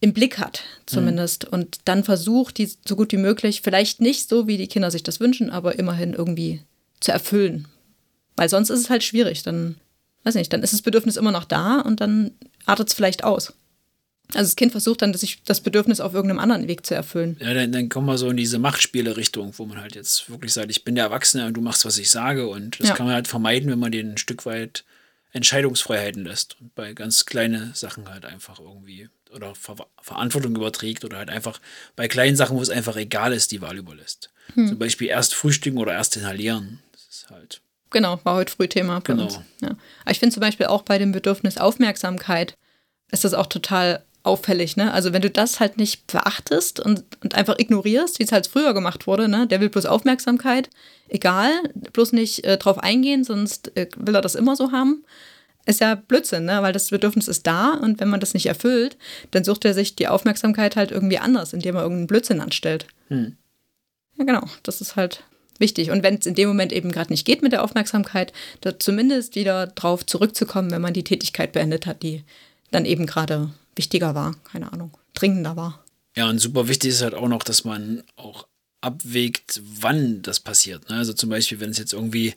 [0.00, 1.44] im Blick hat, zumindest.
[1.46, 1.52] Mhm.
[1.52, 5.02] Und dann versucht, die so gut wie möglich, vielleicht nicht so, wie die Kinder sich
[5.02, 6.62] das wünschen, aber immerhin irgendwie
[7.00, 7.66] zu erfüllen.
[8.36, 9.42] Weil sonst ist es halt schwierig.
[9.42, 9.76] Dann,
[10.24, 12.32] weiß nicht, dann ist das Bedürfnis immer noch da und dann
[12.66, 13.54] artet es vielleicht aus.
[14.34, 17.36] Also das Kind versucht dann, sich das Bedürfnis auf irgendeinem anderen Weg zu erfüllen.
[17.40, 20.70] Ja, dann, dann kommen wir so in diese Machtspiele-Richtung, wo man halt jetzt wirklich sagt,
[20.70, 22.48] ich bin der Erwachsene und du machst, was ich sage.
[22.48, 22.94] Und das ja.
[22.94, 24.84] kann man halt vermeiden, wenn man den ein Stück weit
[25.32, 26.60] Entscheidungsfreiheiten lässt.
[26.60, 31.60] Und bei ganz kleinen Sachen halt einfach irgendwie oder Ver Verantwortung überträgt oder halt einfach
[31.96, 34.30] bei kleinen Sachen, wo es einfach egal ist, die Wahl überlässt.
[34.54, 34.68] Hm.
[34.68, 36.80] Zum Beispiel erst frühstücken oder erst inhalieren.
[36.92, 37.60] Das ist halt.
[37.90, 39.24] Genau, war heute früh Thema genau.
[39.24, 39.40] uns.
[39.60, 39.70] Ja.
[40.02, 42.56] Aber ich finde zum Beispiel auch bei dem Bedürfnis Aufmerksamkeit
[43.10, 44.92] ist das auch total auffällig, ne?
[44.92, 48.74] Also wenn du das halt nicht beachtest und, und einfach ignorierst, wie es halt früher
[48.74, 49.46] gemacht wurde, ne?
[49.46, 50.68] Der will bloß Aufmerksamkeit,
[51.08, 51.52] egal,
[51.92, 55.04] bloß nicht äh, drauf eingehen, sonst äh, will er das immer so haben
[55.66, 56.62] ist ja Blödsinn, ne?
[56.62, 58.96] weil das Bedürfnis ist da und wenn man das nicht erfüllt,
[59.32, 62.86] dann sucht er sich die Aufmerksamkeit halt irgendwie anders, indem er irgendeinen Blödsinn anstellt.
[63.08, 63.36] Hm.
[64.16, 65.24] Ja, genau, das ist halt
[65.58, 65.90] wichtig.
[65.90, 69.34] Und wenn es in dem Moment eben gerade nicht geht mit der Aufmerksamkeit, da zumindest
[69.34, 72.22] wieder drauf zurückzukommen, wenn man die Tätigkeit beendet hat, die
[72.70, 75.84] dann eben gerade wichtiger war, keine Ahnung, dringender war.
[76.16, 78.46] Ja, und super wichtig ist halt auch noch, dass man auch
[78.80, 80.88] abwägt, wann das passiert.
[80.88, 80.96] Ne?
[80.96, 82.34] Also zum Beispiel, wenn es jetzt irgendwie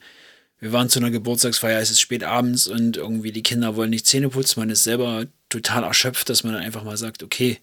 [0.59, 4.07] wir waren zu einer Geburtstagsfeier, es ist spät abends und irgendwie die Kinder wollen nicht
[4.07, 4.59] Zähne putzen.
[4.59, 7.59] Man ist selber total erschöpft, dass man dann einfach mal sagt, okay,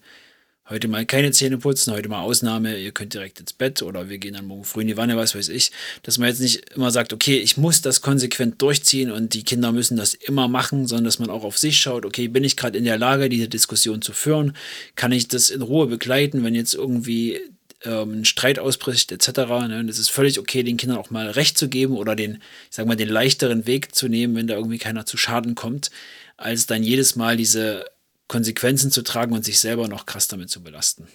[0.69, 4.17] heute mal keine Zähne putzen, heute mal Ausnahme, ihr könnt direkt ins Bett oder wir
[4.17, 5.71] gehen dann morgen früh in die Wanne, was weiß ich.
[6.03, 9.71] Dass man jetzt nicht immer sagt, okay, ich muss das konsequent durchziehen und die Kinder
[9.71, 12.77] müssen das immer machen, sondern dass man auch auf sich schaut, okay, bin ich gerade
[12.77, 14.57] in der Lage, diese Diskussion zu führen?
[14.95, 17.39] Kann ich das in Ruhe begleiten, wenn jetzt irgendwie
[17.83, 19.27] ähm, ein Streit ausbricht etc.
[19.67, 19.79] Ne?
[19.79, 22.35] Und es ist völlig okay, den Kindern auch mal Recht zu geben oder den,
[22.69, 25.91] ich sag mal, den leichteren Weg zu nehmen, wenn da irgendwie keiner zu Schaden kommt,
[26.37, 27.85] als dann jedes Mal diese
[28.27, 31.07] Konsequenzen zu tragen und sich selber noch krass damit zu belasten.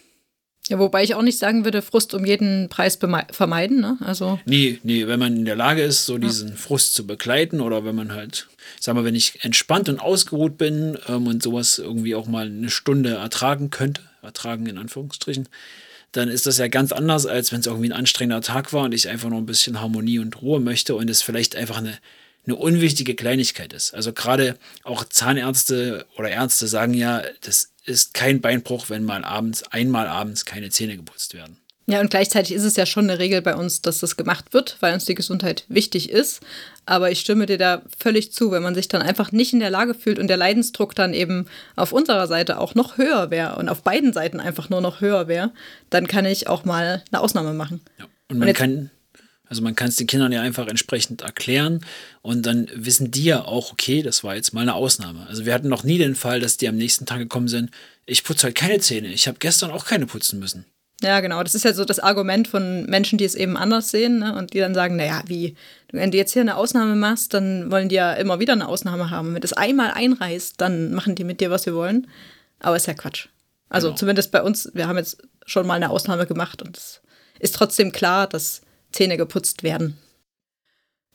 [0.69, 3.99] Ja, wobei ich auch nicht sagen würde, Frust um jeden Preis vermeiden, ne?
[4.01, 4.39] Also.
[4.45, 6.55] Nee, nee, wenn man in der Lage ist, so diesen ja.
[6.55, 8.47] Frust zu begleiten oder wenn man halt,
[8.79, 12.71] sag mal, wenn ich entspannt und ausgeruht bin ähm, und sowas irgendwie auch mal eine
[12.71, 15.49] Stunde ertragen könnte, ertragen in Anführungsstrichen,
[16.13, 18.93] dann ist das ja ganz anders, als wenn es irgendwie ein anstrengender Tag war und
[18.95, 21.99] ich einfach nur ein bisschen Harmonie und Ruhe möchte und es vielleicht einfach eine,
[22.45, 23.95] eine unwichtige Kleinigkeit ist.
[23.95, 29.63] Also gerade auch Zahnärzte oder Ärzte sagen ja, das ist kein Beinbruch, wenn mal abends,
[29.65, 31.62] einmal abends keine Zähne geputzt werden.
[31.87, 34.77] Ja, und gleichzeitig ist es ja schon eine Regel bei uns, dass das gemacht wird,
[34.81, 36.41] weil uns die Gesundheit wichtig ist.
[36.87, 39.71] Aber ich stimme dir da völlig zu, wenn man sich dann einfach nicht in der
[39.71, 43.69] Lage fühlt und der Leidensdruck dann eben auf unserer Seite auch noch höher wäre und
[43.69, 45.53] auf beiden Seiten einfach nur noch höher wäre,
[45.91, 47.81] dann kann ich auch mal eine Ausnahme machen.
[47.99, 48.07] Ja.
[48.29, 48.91] Und man und kann,
[49.49, 51.85] also man kann es den Kindern ja einfach entsprechend erklären
[52.23, 55.27] und dann wissen die ja auch, okay, das war jetzt mal eine Ausnahme.
[55.29, 57.71] Also wir hatten noch nie den Fall, dass die am nächsten Tag gekommen sind,
[58.07, 60.65] ich putze heute keine Zähne, ich habe gestern auch keine putzen müssen.
[61.03, 61.43] Ja, genau.
[61.43, 64.37] Das ist ja so das Argument von Menschen, die es eben anders sehen ne?
[64.37, 65.57] und die dann sagen, naja, wie,
[65.91, 69.11] wenn du jetzt hier eine Ausnahme machst, dann wollen die ja immer wieder eine Ausnahme
[69.11, 69.35] haben.
[69.35, 72.07] Wenn du es einmal einreißt, dann machen die mit dir, was sie wollen.
[72.61, 73.27] Aber ist ja Quatsch.
[73.69, 73.99] Also Genau.
[73.99, 77.01] zumindest bei uns, wir haben jetzt schon mal eine Ausnahme gemacht und es
[77.41, 78.61] ist trotzdem klar, dass
[78.93, 79.97] Zähne geputzt werden.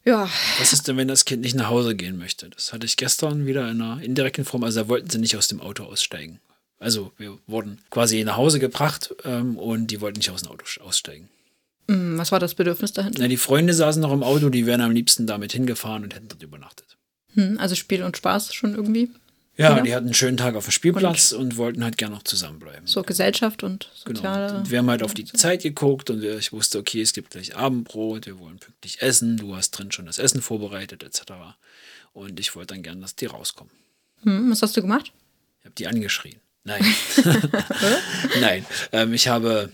[0.04, 2.50] Ja, Was ist denn, wenn das Kind nicht nach Hause gehen möchte?
[2.50, 4.64] Das hatte ich gestern wieder in einer indirekten Form.
[4.64, 6.40] Also da wollten sie nicht aus dem Auto aussteigen.
[6.80, 10.66] Also wir wurden quasi nach Hause gebracht ähm, und die wollten nicht aus dem Auto
[10.82, 11.30] aussteigen.
[11.90, 13.22] hm, was war das Bedürfnis dahinter?
[13.22, 16.28] Na, die Freunde saßen noch im Auto, die wären am liebsten damit hingefahren und hätten
[16.28, 16.98] dort übernachtet.
[17.34, 19.10] Hm, also Spiel und Spaß schon irgendwie.
[19.58, 19.82] Ja, Ja.
[19.82, 22.86] die hatten einen schönen Tag auf dem Spielplatz und, wollten halt gerne noch zusammenbleiben.
[22.86, 24.18] So Gesellschaft und Genau.
[24.20, 24.58] soziale.
[24.60, 27.56] Und wir haben halt auf die Zeit geguckt und ich wusste, okay, es gibt gleich
[27.56, 31.24] Abendbrot, wir wollen pünktlich essen, du hast drin schon das Essen vorbereitet, etc.
[32.14, 33.74] Und ich wollte dann gern, dass die rauskommen.
[34.22, 35.12] Hm, was hast du gemacht?
[35.62, 36.36] Ich habe die angeschrien.
[36.68, 36.84] Nein.
[38.42, 38.66] Nein.
[38.92, 39.72] Ähm, ich habe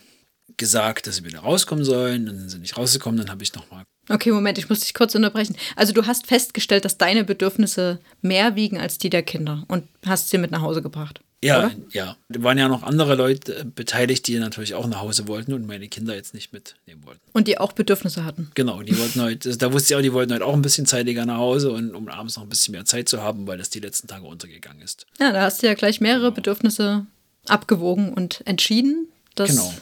[0.58, 2.28] gesagt, dass sie wieder rauskommen sollen.
[2.28, 3.18] Dann sind sie nicht rausgekommen.
[3.20, 3.84] Dann habe ich nochmal.
[4.10, 5.56] Okay, Moment, ich muss dich kurz unterbrechen.
[5.76, 10.30] Also du hast festgestellt, dass deine Bedürfnisse mehr wiegen als die der Kinder und hast
[10.30, 11.22] sie mit nach Hause gebracht.
[11.44, 11.72] Ja, Oder?
[11.92, 12.18] ja.
[12.30, 15.68] Da waren ja noch andere Leute äh, beteiligt, die natürlich auch nach Hause wollten und
[15.68, 17.22] meine Kinder jetzt nicht mitnehmen wollten.
[17.34, 18.50] Und die auch Bedürfnisse hatten.
[18.56, 21.26] Genau, die wollten heute, da wusste ich auch, die wollten heute auch ein bisschen zeitiger
[21.26, 23.80] nach Hause und um abends noch ein bisschen mehr Zeit zu haben, weil das die
[23.80, 25.06] letzten Tage untergegangen ist.
[25.20, 27.06] Ja, da hast du ja gleich mehrere Bedürfnisse
[27.48, 29.74] abgewogen und entschieden, dass Genau.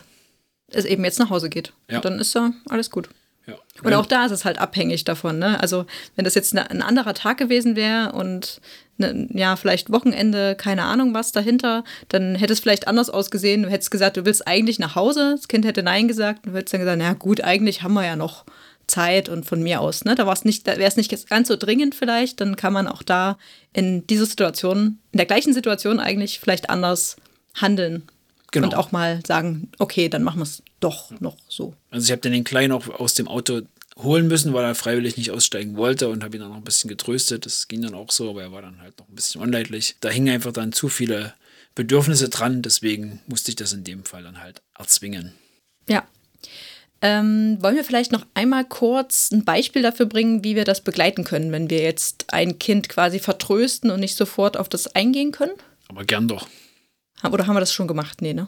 [0.70, 1.74] es eben jetzt nach Hause geht.
[1.90, 1.98] Ja.
[1.98, 3.10] Und dann ist ja alles gut.
[3.84, 5.40] Und auch da ist es halt abhängig davon.
[5.40, 5.60] Ne?
[5.60, 8.62] Also wenn das jetzt ne- ein anderer Tag gewesen wäre und
[8.98, 13.64] ne, ja, vielleicht Wochenende, keine Ahnung was dahinter, dann hätte es vielleicht anders ausgesehen.
[13.64, 15.36] Du hättest gesagt, du willst eigentlich nach Hause.
[15.36, 16.46] Das Kind hätte Nein gesagt.
[16.46, 18.46] Du hättest dann gesagt, na gut, eigentlich haben wir ja noch
[18.88, 20.06] Zeit und von mir aus.
[20.06, 20.16] Ne?
[20.16, 22.42] Da war's nicht, da wäre es nicht ganz so dringend vielleicht.
[22.42, 23.38] Dann kann man auch da
[23.74, 27.16] in dieser Situation, in der gleichen Situation eigentlich vielleicht anders
[27.56, 28.04] handeln.
[28.52, 28.68] Genau.
[28.68, 31.74] Und auch mal sagen, okay, dann machen wir es doch noch so.
[31.90, 33.62] Also ich habe dann den Kleinen auch aus dem Auto
[33.98, 36.90] holen müssen, weil er freiwillig nicht aussteigen wollte und habe ihn dann noch ein bisschen
[36.90, 37.46] getröstet.
[37.46, 39.96] Das ging dann auch so, aber er war dann halt noch ein bisschen unleidlich.
[40.02, 41.34] Da hingen einfach dann zu viele
[41.76, 45.34] Bedürfnisse dran, deswegen musste ich das in dem Fall dann halt erzwingen.
[45.88, 46.06] Ja.
[47.04, 51.24] Ähm, wollen wir vielleicht noch einmal kurz ein Beispiel dafür bringen, wie wir das begleiten
[51.24, 55.54] können, wenn wir jetzt ein Kind quasi vertrösten und nicht sofort auf das eingehen können?
[55.88, 56.48] Aber gern doch,
[57.24, 58.22] Oder haben wir das schon gemacht?
[58.22, 58.48] Nee, ne?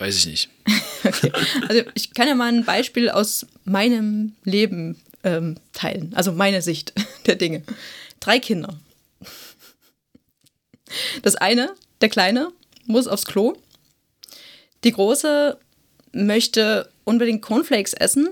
[0.00, 0.50] weiß ich nicht.
[1.66, 6.92] Also ich kann ja mal ein Beispiel aus meinem Leben ähm, teilen, also meine Sicht
[7.26, 7.62] der Dinge.
[8.18, 8.78] Drei Kinder.
[11.22, 12.52] Das eine, der Kleine,
[12.84, 13.54] muss aufs Klo.
[14.84, 15.58] Die Große
[16.12, 18.28] möchte unbedingt Cornflakes essen.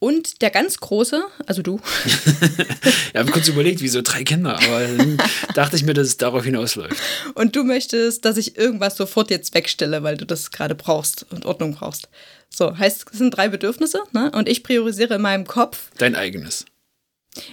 [0.00, 1.78] Und der ganz Große, also du,
[3.12, 5.18] Ich habe kurz überlegt, wieso drei Kinder, aber dann
[5.54, 6.96] dachte ich mir, dass es darauf hinausläuft.
[7.34, 11.44] und du möchtest, dass ich irgendwas sofort jetzt wegstelle, weil du das gerade brauchst und
[11.44, 12.08] Ordnung brauchst.
[12.48, 14.32] So, heißt, es sind drei Bedürfnisse, ne?
[14.34, 16.64] Und ich priorisiere in meinem Kopf, Dein eigenes.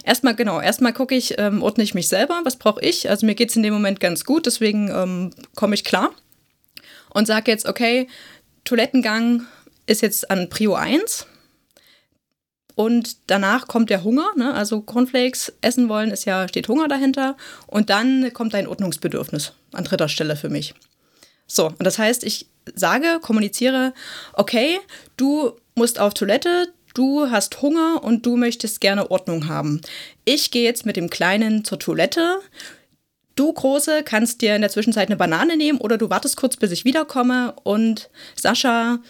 [0.02, 3.10] Erstmal, genau, erstmal gucke ich, ähm, ordne ich mich selber, was brauche ich?
[3.10, 6.12] Also mir geht es in dem Moment ganz gut, deswegen ähm, komme ich klar.
[7.10, 8.08] Und sage jetzt, okay,
[8.64, 9.46] Toilettengang
[9.86, 11.26] ist jetzt an Prio 1.
[12.78, 14.54] Und danach kommt der Hunger, ne?
[14.54, 17.36] also Cornflakes essen wollen, ist ja, steht Hunger dahinter.
[17.66, 20.74] Und dann kommt ein Ordnungsbedürfnis an dritter Stelle für mich.
[21.48, 23.94] So, und das heißt, ich sage, kommuniziere,
[24.34, 24.78] okay,
[25.16, 29.80] du musst auf Toilette, du hast Hunger und du möchtest gerne Ordnung haben.
[30.24, 32.38] Ich gehe jetzt mit dem Kleinen zur Toilette.
[33.34, 36.70] Du, Große, kannst dir in der Zwischenzeit eine Banane nehmen oder du wartest kurz, bis
[36.70, 37.54] ich wiederkomme.
[37.64, 39.00] Und Sascha,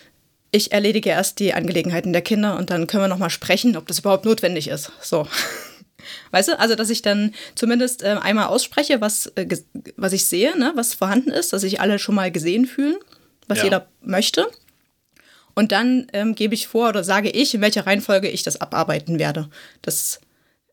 [0.51, 3.99] ich erledige erst die Angelegenheiten der Kinder und dann können wir nochmal sprechen, ob das
[4.01, 4.93] überhaupt notwendig ist.
[5.01, 5.27] So.
[6.31, 9.47] Weißt du, also dass ich dann zumindest äh, einmal ausspreche, was, äh,
[9.97, 12.97] was ich sehe, ne, was vorhanden ist, dass sich alle schon mal gesehen fühlen,
[13.47, 13.65] was Ja.
[13.65, 14.47] jeder möchte.
[15.55, 19.19] Und dann ähm, gebe ich vor oder sage ich, in welcher Reihenfolge ich das abarbeiten
[19.19, 19.51] werde.
[19.83, 20.21] Das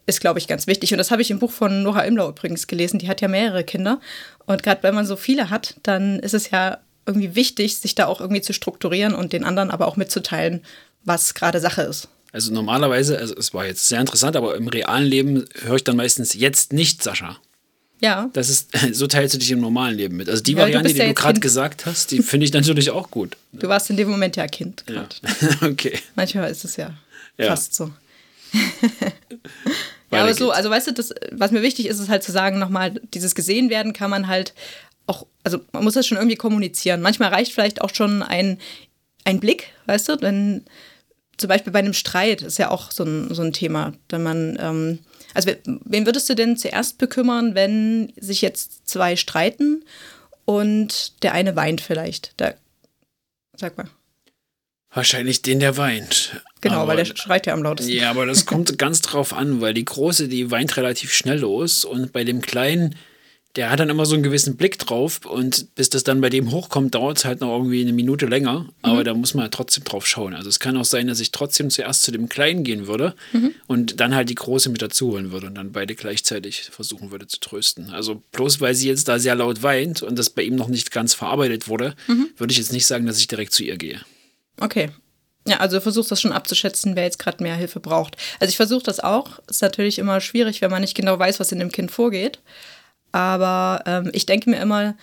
[0.06, 0.92] ist, glaube ich, ganz wichtig.
[0.92, 3.00] Und das habe ich im Buch von Nora Imlau übrigens gelesen.
[3.00, 4.00] Die hat ja mehrere Kinder.
[4.46, 8.08] Und gerade wenn man so viele hat, dann ist es ja irgendwie wichtig, sich da
[8.08, 10.64] auch irgendwie zu strukturieren und den anderen aber auch mitzuteilen,
[11.04, 12.08] was gerade Sache ist.
[12.32, 15.96] Also normalerweise, also es war jetzt sehr interessant, aber im realen Leben höre ich dann
[15.96, 17.38] meistens jetzt nicht Sascha.
[18.02, 20.28] Ja, Das ist, so teilst du dich im normalen Leben mit.
[20.30, 22.52] Also die Ja, du Variante, die ja du jetzt gerade gesagt hast, die finde ich
[22.54, 23.38] natürlich auch gut.
[23.54, 25.16] du warst in dem Moment ja Kind gerade.
[25.62, 25.98] okay.
[26.16, 26.94] Manchmal ist es ja,
[27.38, 27.48] Ja.
[27.48, 27.92] fast so.
[30.12, 32.60] Ja, aber so, also weißt du, das, was mir wichtig ist, ist halt zu sagen,
[32.60, 34.54] nochmal, dieses gesehen werden kann man halt
[35.08, 37.02] auch, also man muss das schon irgendwie kommunizieren.
[37.02, 38.60] Manchmal reicht vielleicht auch schon ein,
[39.24, 40.66] ein Blick, weißt du, wenn
[41.38, 44.58] zum Beispiel bei einem Streit ist ja auch so ein, so ein Thema, wenn man,
[44.60, 45.00] ähm,
[45.34, 49.84] also we- wen würdest du denn zuerst bekümmern, wenn sich jetzt zwei streiten
[50.46, 52.34] und der eine weint vielleicht?
[52.38, 52.54] Da,
[53.58, 53.90] sag mal.
[54.94, 56.42] Wahrscheinlich den, der weint.
[56.62, 57.92] Genau, aber, weil der schreit ja am lautesten.
[57.92, 61.84] Ja, aber das kommt ganz drauf an, weil die Große, die weint relativ schnell los
[61.84, 62.96] und bei dem Kleinen,
[63.56, 66.52] der hat dann immer so einen gewissen Blick drauf und bis das dann bei dem
[66.52, 68.68] hochkommt, dauert es halt noch irgendwie eine Minute länger.
[68.82, 70.34] Aber da muss man halt trotzdem drauf schauen.
[70.34, 73.16] Also es kann auch sein, dass ich trotzdem zuerst zu dem Kleinen gehen würde
[73.68, 77.28] und dann halt die Große mit dazu holen würde und dann beide gleichzeitig versuchen würde
[77.28, 77.92] zu trösten.
[77.92, 80.92] Also bloß weil sie jetzt da sehr laut weint und das bei ihm noch nicht
[80.92, 81.96] ganz verarbeitet wurde,
[82.38, 84.02] würde ich jetzt nicht sagen, dass ich direkt zu ihr gehe.
[84.60, 84.90] Okay.
[85.48, 88.18] Ja, also versuchst das schon abzuschätzen, wer jetzt gerade mehr Hilfe braucht.
[88.40, 89.40] Also ich versuche das auch.
[89.48, 92.40] Ist natürlich immer schwierig, wenn man nicht genau weiß, was in dem Kind vorgeht.
[93.16, 94.94] Aber ähm, ich denke mir immer,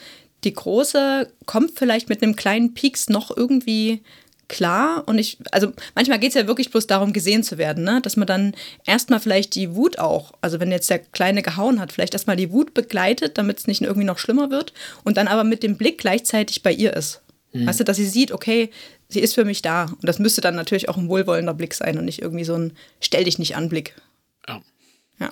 [0.44, 4.02] die Große kommt vielleicht mit einem kleinen Pieks noch irgendwie
[4.48, 5.04] klar.
[5.06, 8.02] Und ich, also manchmal geht es ja wirklich bloß darum, gesehen zu werden, ne?
[8.02, 8.54] Dass man dann
[8.84, 12.52] erstmal vielleicht die Wut auch, also wenn jetzt der Kleine gehauen hat, vielleicht erstmal die
[12.52, 14.74] Wut begleitet, damit es nicht irgendwie noch schlimmer wird.
[15.04, 17.22] Und dann aber mit dem Blick gleichzeitig bei ihr ist.
[17.54, 18.70] Weißt du, dass sie sieht, okay,
[19.08, 19.84] sie ist für mich da.
[19.84, 22.76] Und das müsste dann natürlich auch ein wohlwollender Blick sein und nicht irgendwie so ein
[23.00, 23.94] Stell dich nicht an Blick.
[24.46, 24.60] Ja.
[25.18, 25.30] Ja.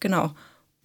[0.00, 0.34] Genau.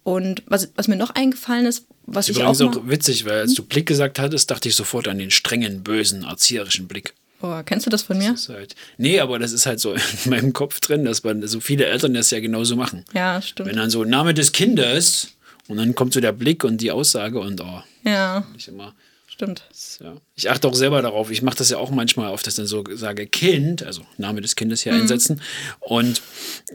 [0.04, 2.70] Und was, was mir noch eingefallen ist, was ich Übrigens auch.
[2.70, 5.82] auch Mal, witzig, weil als du Blick gesagt hattest, dachte ich sofort an den strengen,
[5.82, 7.14] bösen, erzieherischen Blick.
[7.40, 8.32] oh, kennst du das von mir?
[8.32, 9.92] Das ist halt, nee, aber das ist halt so
[10.24, 13.04] in meinem Kopf drin, dass man so viele Eltern das ja genauso machen.
[13.14, 13.68] Ja, stimmt.
[13.68, 15.34] Wenn dann so Name des Kindes
[15.68, 18.94] und dann kommt so der Blick und die Aussage und oh, Ja, nicht immer.
[19.32, 19.64] Stimmt.
[20.00, 20.14] Ja.
[20.34, 21.30] Ich achte auch selber darauf.
[21.30, 24.40] Ich mache das ja auch manchmal auf, dass ich dann so sage Kind, also Name
[24.40, 25.40] des Kindes hier einsetzen.
[25.80, 26.22] Und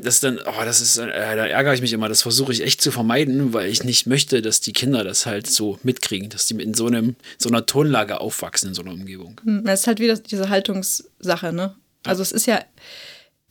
[0.01, 2.09] das dann, oh, das ist, äh, da ärgere ich mich immer.
[2.09, 5.47] Das versuche ich echt zu vermeiden, weil ich nicht möchte, dass die Kinder das halt
[5.47, 9.39] so mitkriegen, dass die in so einem, so einer Tonlage aufwachsen in so einer Umgebung.
[9.45, 11.75] Das ist halt wieder diese Haltungssache, ne?
[12.03, 12.61] Also es ist ja,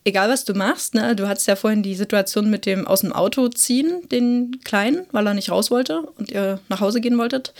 [0.04, 1.14] egal was du machst, ne?
[1.14, 5.26] Du hattest ja vorhin die Situation mit dem aus dem Auto ziehen, den Kleinen, weil
[5.26, 7.52] er nicht raus wollte und ihr nach Hause gehen wolltet.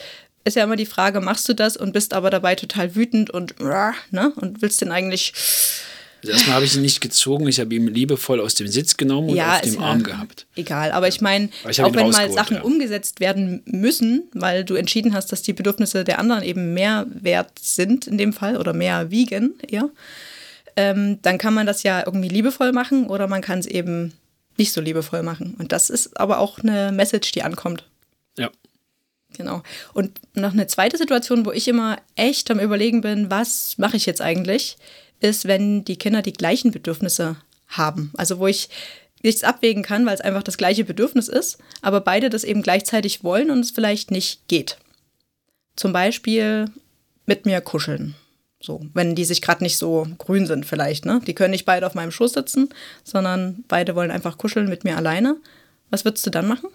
[0.47, 3.59] Ist ja immer die Frage, machst du das und bist aber dabei total wütend und,
[3.61, 4.33] ne?
[4.37, 5.33] Und willst den eigentlich,
[6.23, 9.31] Also erstmal habe ich ihn nicht gezogen, ich habe ihn liebevoll aus dem Sitz genommen
[9.31, 10.47] und ja, auf dem ja Arm gehabt.
[10.55, 12.63] Egal, aber ich meine, auch wenn mal Sachen ja.
[12.63, 17.59] umgesetzt werden müssen, weil du entschieden hast, dass die Bedürfnisse der anderen eben mehr wert
[17.61, 19.91] sind in dem Fall oder mehr wiegen eher,
[20.77, 24.13] ähm, dann kann man das ja irgendwie liebevoll machen oder man kann es eben
[24.57, 25.57] nicht so liebevoll machen.
[25.59, 27.85] Und das ist aber auch eine Message, die ankommt.
[29.37, 29.63] Genau.
[29.93, 34.07] Und noch eine zweite Situation, wo ich immer echt am Überlegen bin, was mache ich
[34.07, 34.77] jetzt eigentlich,
[35.21, 37.37] ist, wenn die Kinder die gleichen Bedürfnisse
[37.69, 38.13] haben.
[38.17, 38.69] Also wo ich
[39.23, 43.25] nichts abwägen kann, weil es einfach das gleiche Bedürfnis ist, aber beide das eben gleichzeitig
[43.25, 44.79] wollen und es vielleicht nicht geht.
[45.75, 46.67] Zum Beispiel
[47.27, 48.15] mit mir kuscheln.
[48.61, 51.21] So, wenn die sich gerade nicht so grün sind, vielleicht, ne?
[51.27, 52.71] Die können nicht beide auf meinem Schoß sitzen,
[53.05, 55.37] sondern beide wollen einfach kuscheln mit mir alleine.
[55.91, 56.71] Was würdest du dann machen?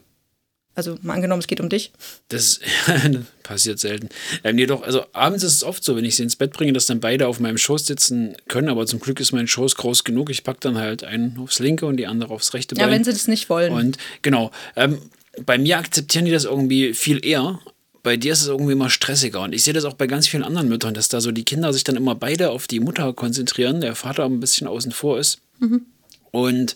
[0.73, 1.91] Also mal angenommen, es geht um dich.
[2.29, 2.59] Das
[3.43, 4.07] passiert selten.
[4.43, 6.71] Ähm, nee, doch, also abends ist es oft so, wenn ich sie ins Bett bringe,
[6.71, 10.05] dass dann beide auf meinem Schoß sitzen können, aber zum Glück ist mein Schoß groß
[10.05, 10.29] genug.
[10.29, 12.93] Ich packe dann halt einen aufs linke und die andere aufs rechte Ja, Bein.
[12.93, 13.73] wenn sie das nicht wollen.
[13.73, 14.97] Und genau, ähm,
[15.45, 17.59] bei mir akzeptieren die das irgendwie viel eher.
[18.03, 19.41] Bei dir ist es irgendwie immer stressiger.
[19.41, 21.71] Und ich sehe das auch bei ganz vielen anderen Müttern, dass da so die Kinder
[21.73, 25.39] sich dann immer beide auf die Mutter konzentrieren, der Vater ein bisschen außen vor ist.
[26.31, 26.75] Und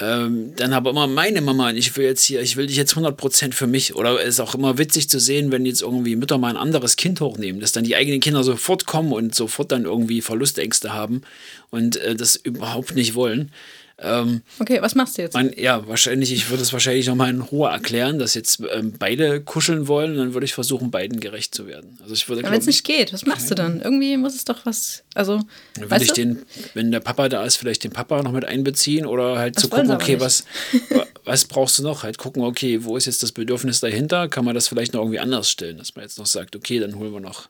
[0.00, 2.94] ähm, dann aber immer meine Mama und ich will jetzt hier, ich will dich jetzt
[2.94, 3.94] 100% für mich.
[3.94, 6.96] Oder es ist auch immer witzig zu sehen, wenn jetzt irgendwie Mütter mal ein anderes
[6.96, 11.22] Kind hochnehmen, dass dann die eigenen Kinder sofort kommen und sofort dann irgendwie Verlustängste haben
[11.70, 13.52] und äh, das überhaupt nicht wollen.
[13.98, 15.34] Ähm, okay, was machst du jetzt?
[15.34, 19.40] man, ja, wahrscheinlich, ich würde es wahrscheinlich nochmal in Ruhe erklären, dass jetzt ähm, beide
[19.40, 21.96] kuscheln wollen und dann würde ich versuchen, beiden gerecht zu werden.
[22.02, 23.80] Also ich würde, wenn es nicht geht, was machst du dann?
[23.80, 25.40] Irgendwie muss es doch was, also,
[25.78, 26.14] Will weißt ich du?
[26.16, 26.42] den,
[26.74, 29.68] wenn der Papa da ist, vielleicht den Papa noch mit einbeziehen oder halt Das zu
[29.68, 30.44] gucken, okay, was,
[30.90, 32.02] wa- was brauchst du noch?
[32.02, 34.28] Halt gucken, okay, wo ist jetzt das Bedürfnis dahinter?
[34.28, 36.96] Kann man das vielleicht noch irgendwie anders stellen, dass man jetzt noch sagt, okay, dann
[36.98, 37.48] holen wir noch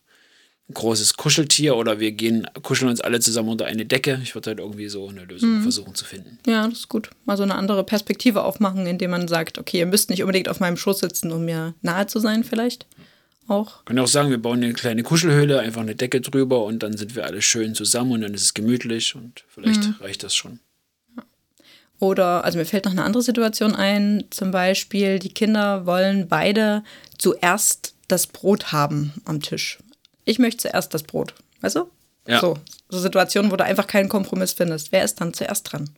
[0.73, 4.19] großes Kuscheltier oder wir gehen, kuscheln uns alle zusammen unter eine Decke.
[4.23, 5.63] Ich würde halt irgendwie so eine Lösung Mhm.
[5.63, 6.39] versuchen zu finden.
[6.47, 7.11] Ja, das ist gut.
[7.27, 10.61] Mal so eine andere Perspektive aufmachen, indem man sagt, okay, ihr müsst nicht unbedingt auf
[10.61, 12.87] meinem Schoß sitzen, um mir nahe zu sein, vielleicht.
[13.47, 13.85] Auch.
[13.85, 17.15] Kann auch sagen, wir bauen eine kleine Kuschelhöhle, einfach eine Decke drüber und dann sind
[17.15, 19.95] wir alle schön zusammen und dann ist es gemütlich und vielleicht Mhm.
[20.01, 20.61] reicht das schon.
[22.01, 26.83] Oder, also mir fällt noch eine andere Situation ein, zum Beispiel, die Kinder wollen beide
[27.19, 29.79] zuerst das Brot haben am Tisch.
[30.25, 31.91] Ich möchte zuerst das Brot, weißt du?
[32.27, 32.41] Ja.
[32.41, 32.57] So,
[32.89, 34.93] so Situationen, wo du einfach keinen Kompromiss findest.
[34.93, 35.91] Wer ist dann zuerst dran?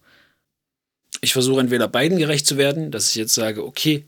[1.20, 4.04] ich versuche entweder beiden gerecht zu werden, dass ich jetzt sage, okay,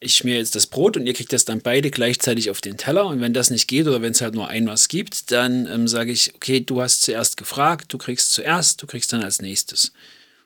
[0.00, 3.06] ich schmier jetzt das Brot und ihr kriegt das dann beide gleichzeitig auf den Teller.
[3.06, 5.88] Und wenn das nicht geht oder wenn es halt nur ein was gibt, dann ähm,
[5.88, 9.92] sage ich, okay, du hast zuerst gefragt, du kriegst zuerst, du kriegst dann als nächstes.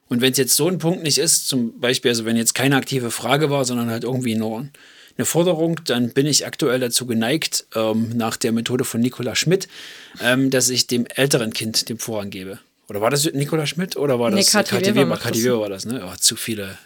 [0.08, 2.76] Und wenn es jetzt so ein Punkt nicht ist, zum Beispiel, also wenn jetzt keine
[2.76, 4.68] aktive Frage war, sondern halt irgendwie nur
[5.16, 9.68] eine Forderung, dann bin ich aktuell dazu geneigt, ähm, nach der Methode von Nikola Schmidt,
[10.20, 12.58] ähm, dass ich dem älteren Kind den Vorrang gebe.
[12.88, 15.44] Oder war das Nikola Schmidt oder war Nee, das Kathi Kathi Weber Kathi das.
[15.44, 16.02] Weber war das, ne?
[16.04, 16.78] Oh, zu viele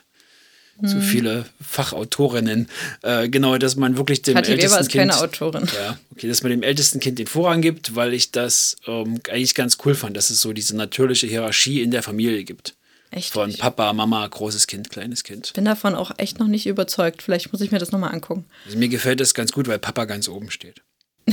[0.83, 2.69] so viele Fachautorinnen.
[3.03, 5.11] Äh, genau, dass man wirklich dem Kathi ältesten Weber ist Kind.
[5.11, 5.69] keine Autorin.
[5.75, 9.55] Ja, okay, dass man dem ältesten Kind den Vorrang gibt, weil ich das ähm, eigentlich
[9.55, 12.75] ganz cool fand, dass es so diese natürliche Hierarchie in der Familie gibt.
[13.17, 13.33] Echt?
[13.33, 15.53] Von Ich Papa, Mama, großes Kind, kleines Kind.
[15.55, 17.23] bin davon auch echt noch nicht überzeugt.
[17.23, 18.45] Vielleicht muss ich mir das nochmal angucken.
[18.67, 20.83] Also mir gefällt das ganz gut, weil Papa ganz oben steht.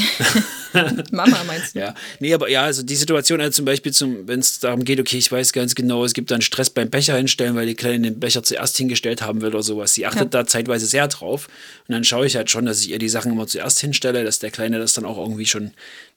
[1.11, 1.79] Mama meinst du?
[1.79, 3.91] Ja, nee, aber ja, also die Situation, also zum Beispiel,
[4.25, 7.15] wenn es darum geht, okay, ich weiß ganz genau, es gibt dann Stress beim Becher
[7.15, 9.93] hinstellen, weil die Kleine den Becher zuerst hingestellt haben will oder sowas.
[9.93, 10.41] Sie achtet Ja.
[10.41, 11.47] da zeitweise sehr drauf.
[11.87, 14.39] Und dann schaue ich halt schon, dass ich ihr die Sachen immer zuerst hinstelle, dass
[14.39, 15.73] der Kleine das dann auch irgendwie schon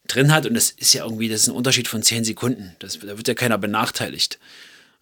[0.08, 0.46] drin hat.
[0.46, 2.74] Und das ist ja irgendwie, das ist ein Unterschied von zehn Sekunden.
[2.78, 4.38] Das, da wird ja keiner benachteiligt.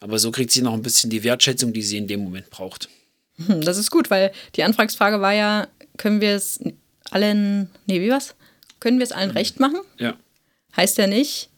[0.04, 2.90] Aber so kriegt sie noch ein bisschen die Wertschätzung, die sie in dem Moment braucht.
[3.46, 6.60] Hm, Das ist gut, weil die Anfragsfrage war ja, können wir es
[7.10, 8.34] allen, nee, wie was?
[8.80, 9.80] Können wir es allen recht machen?
[9.98, 10.14] Ja.
[10.76, 11.48] Heißt ja nicht,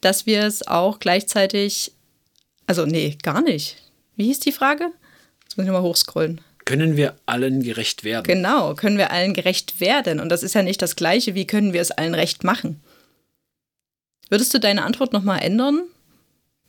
[0.00, 1.90] dass wir es auch gleichzeitig,
[2.68, 3.82] also nee, gar nicht.
[4.14, 4.84] Wie hieß die Frage?
[5.42, 6.40] Jetzt muss ich nochmal hochscrollen.
[6.64, 8.22] Können wir allen gerecht werden?
[8.22, 10.20] Genau, können wir allen gerecht werden?
[10.20, 12.80] Und das ist ja nicht das Gleiche, wie können wir es allen recht machen?
[14.30, 15.82] Würdest du deine Antwort nochmal ändern,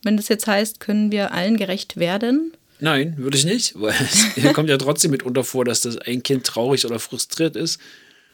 [0.04, 2.52] wenn das jetzt heißt, können wir allen gerecht werden?
[2.80, 3.94] Nein, würde ich nicht, weil
[4.36, 7.80] es kommt ja trotzdem mitunter vor, dass das ein Kind traurig oder frustriert ist.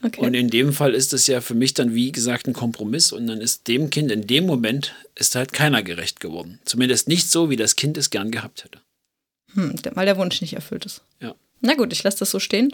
[0.03, 0.21] Okay.
[0.21, 3.13] Und in dem Fall ist es ja für mich dann, wie gesagt, ein Kompromiss.
[3.13, 6.59] Und dann ist dem Kind in dem Moment ist halt keiner gerecht geworden.
[6.65, 8.81] Zumindest nicht so, wie das Kind es gern gehabt hätte.
[9.55, 11.03] hm, weil der Wunsch nicht erfüllt ist.
[11.21, 11.35] Ja.
[11.61, 12.73] Na gut, ich lasse das so stehen.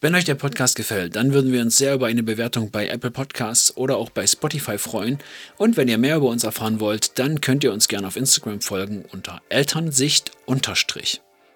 [0.00, 3.10] Wenn euch der Podcast gefällt, dann würden wir uns sehr über eine Bewertung bei Apple
[3.10, 5.18] Podcasts oder auch bei Spotify freuen.
[5.56, 8.60] Und wenn ihr mehr über uns erfahren wollt, dann könnt ihr uns gerne auf Instagram
[8.60, 10.30] folgen unter Elternsicht.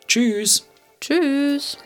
[0.09, 0.67] Tschüss!
[1.01, 1.79] Tschüss.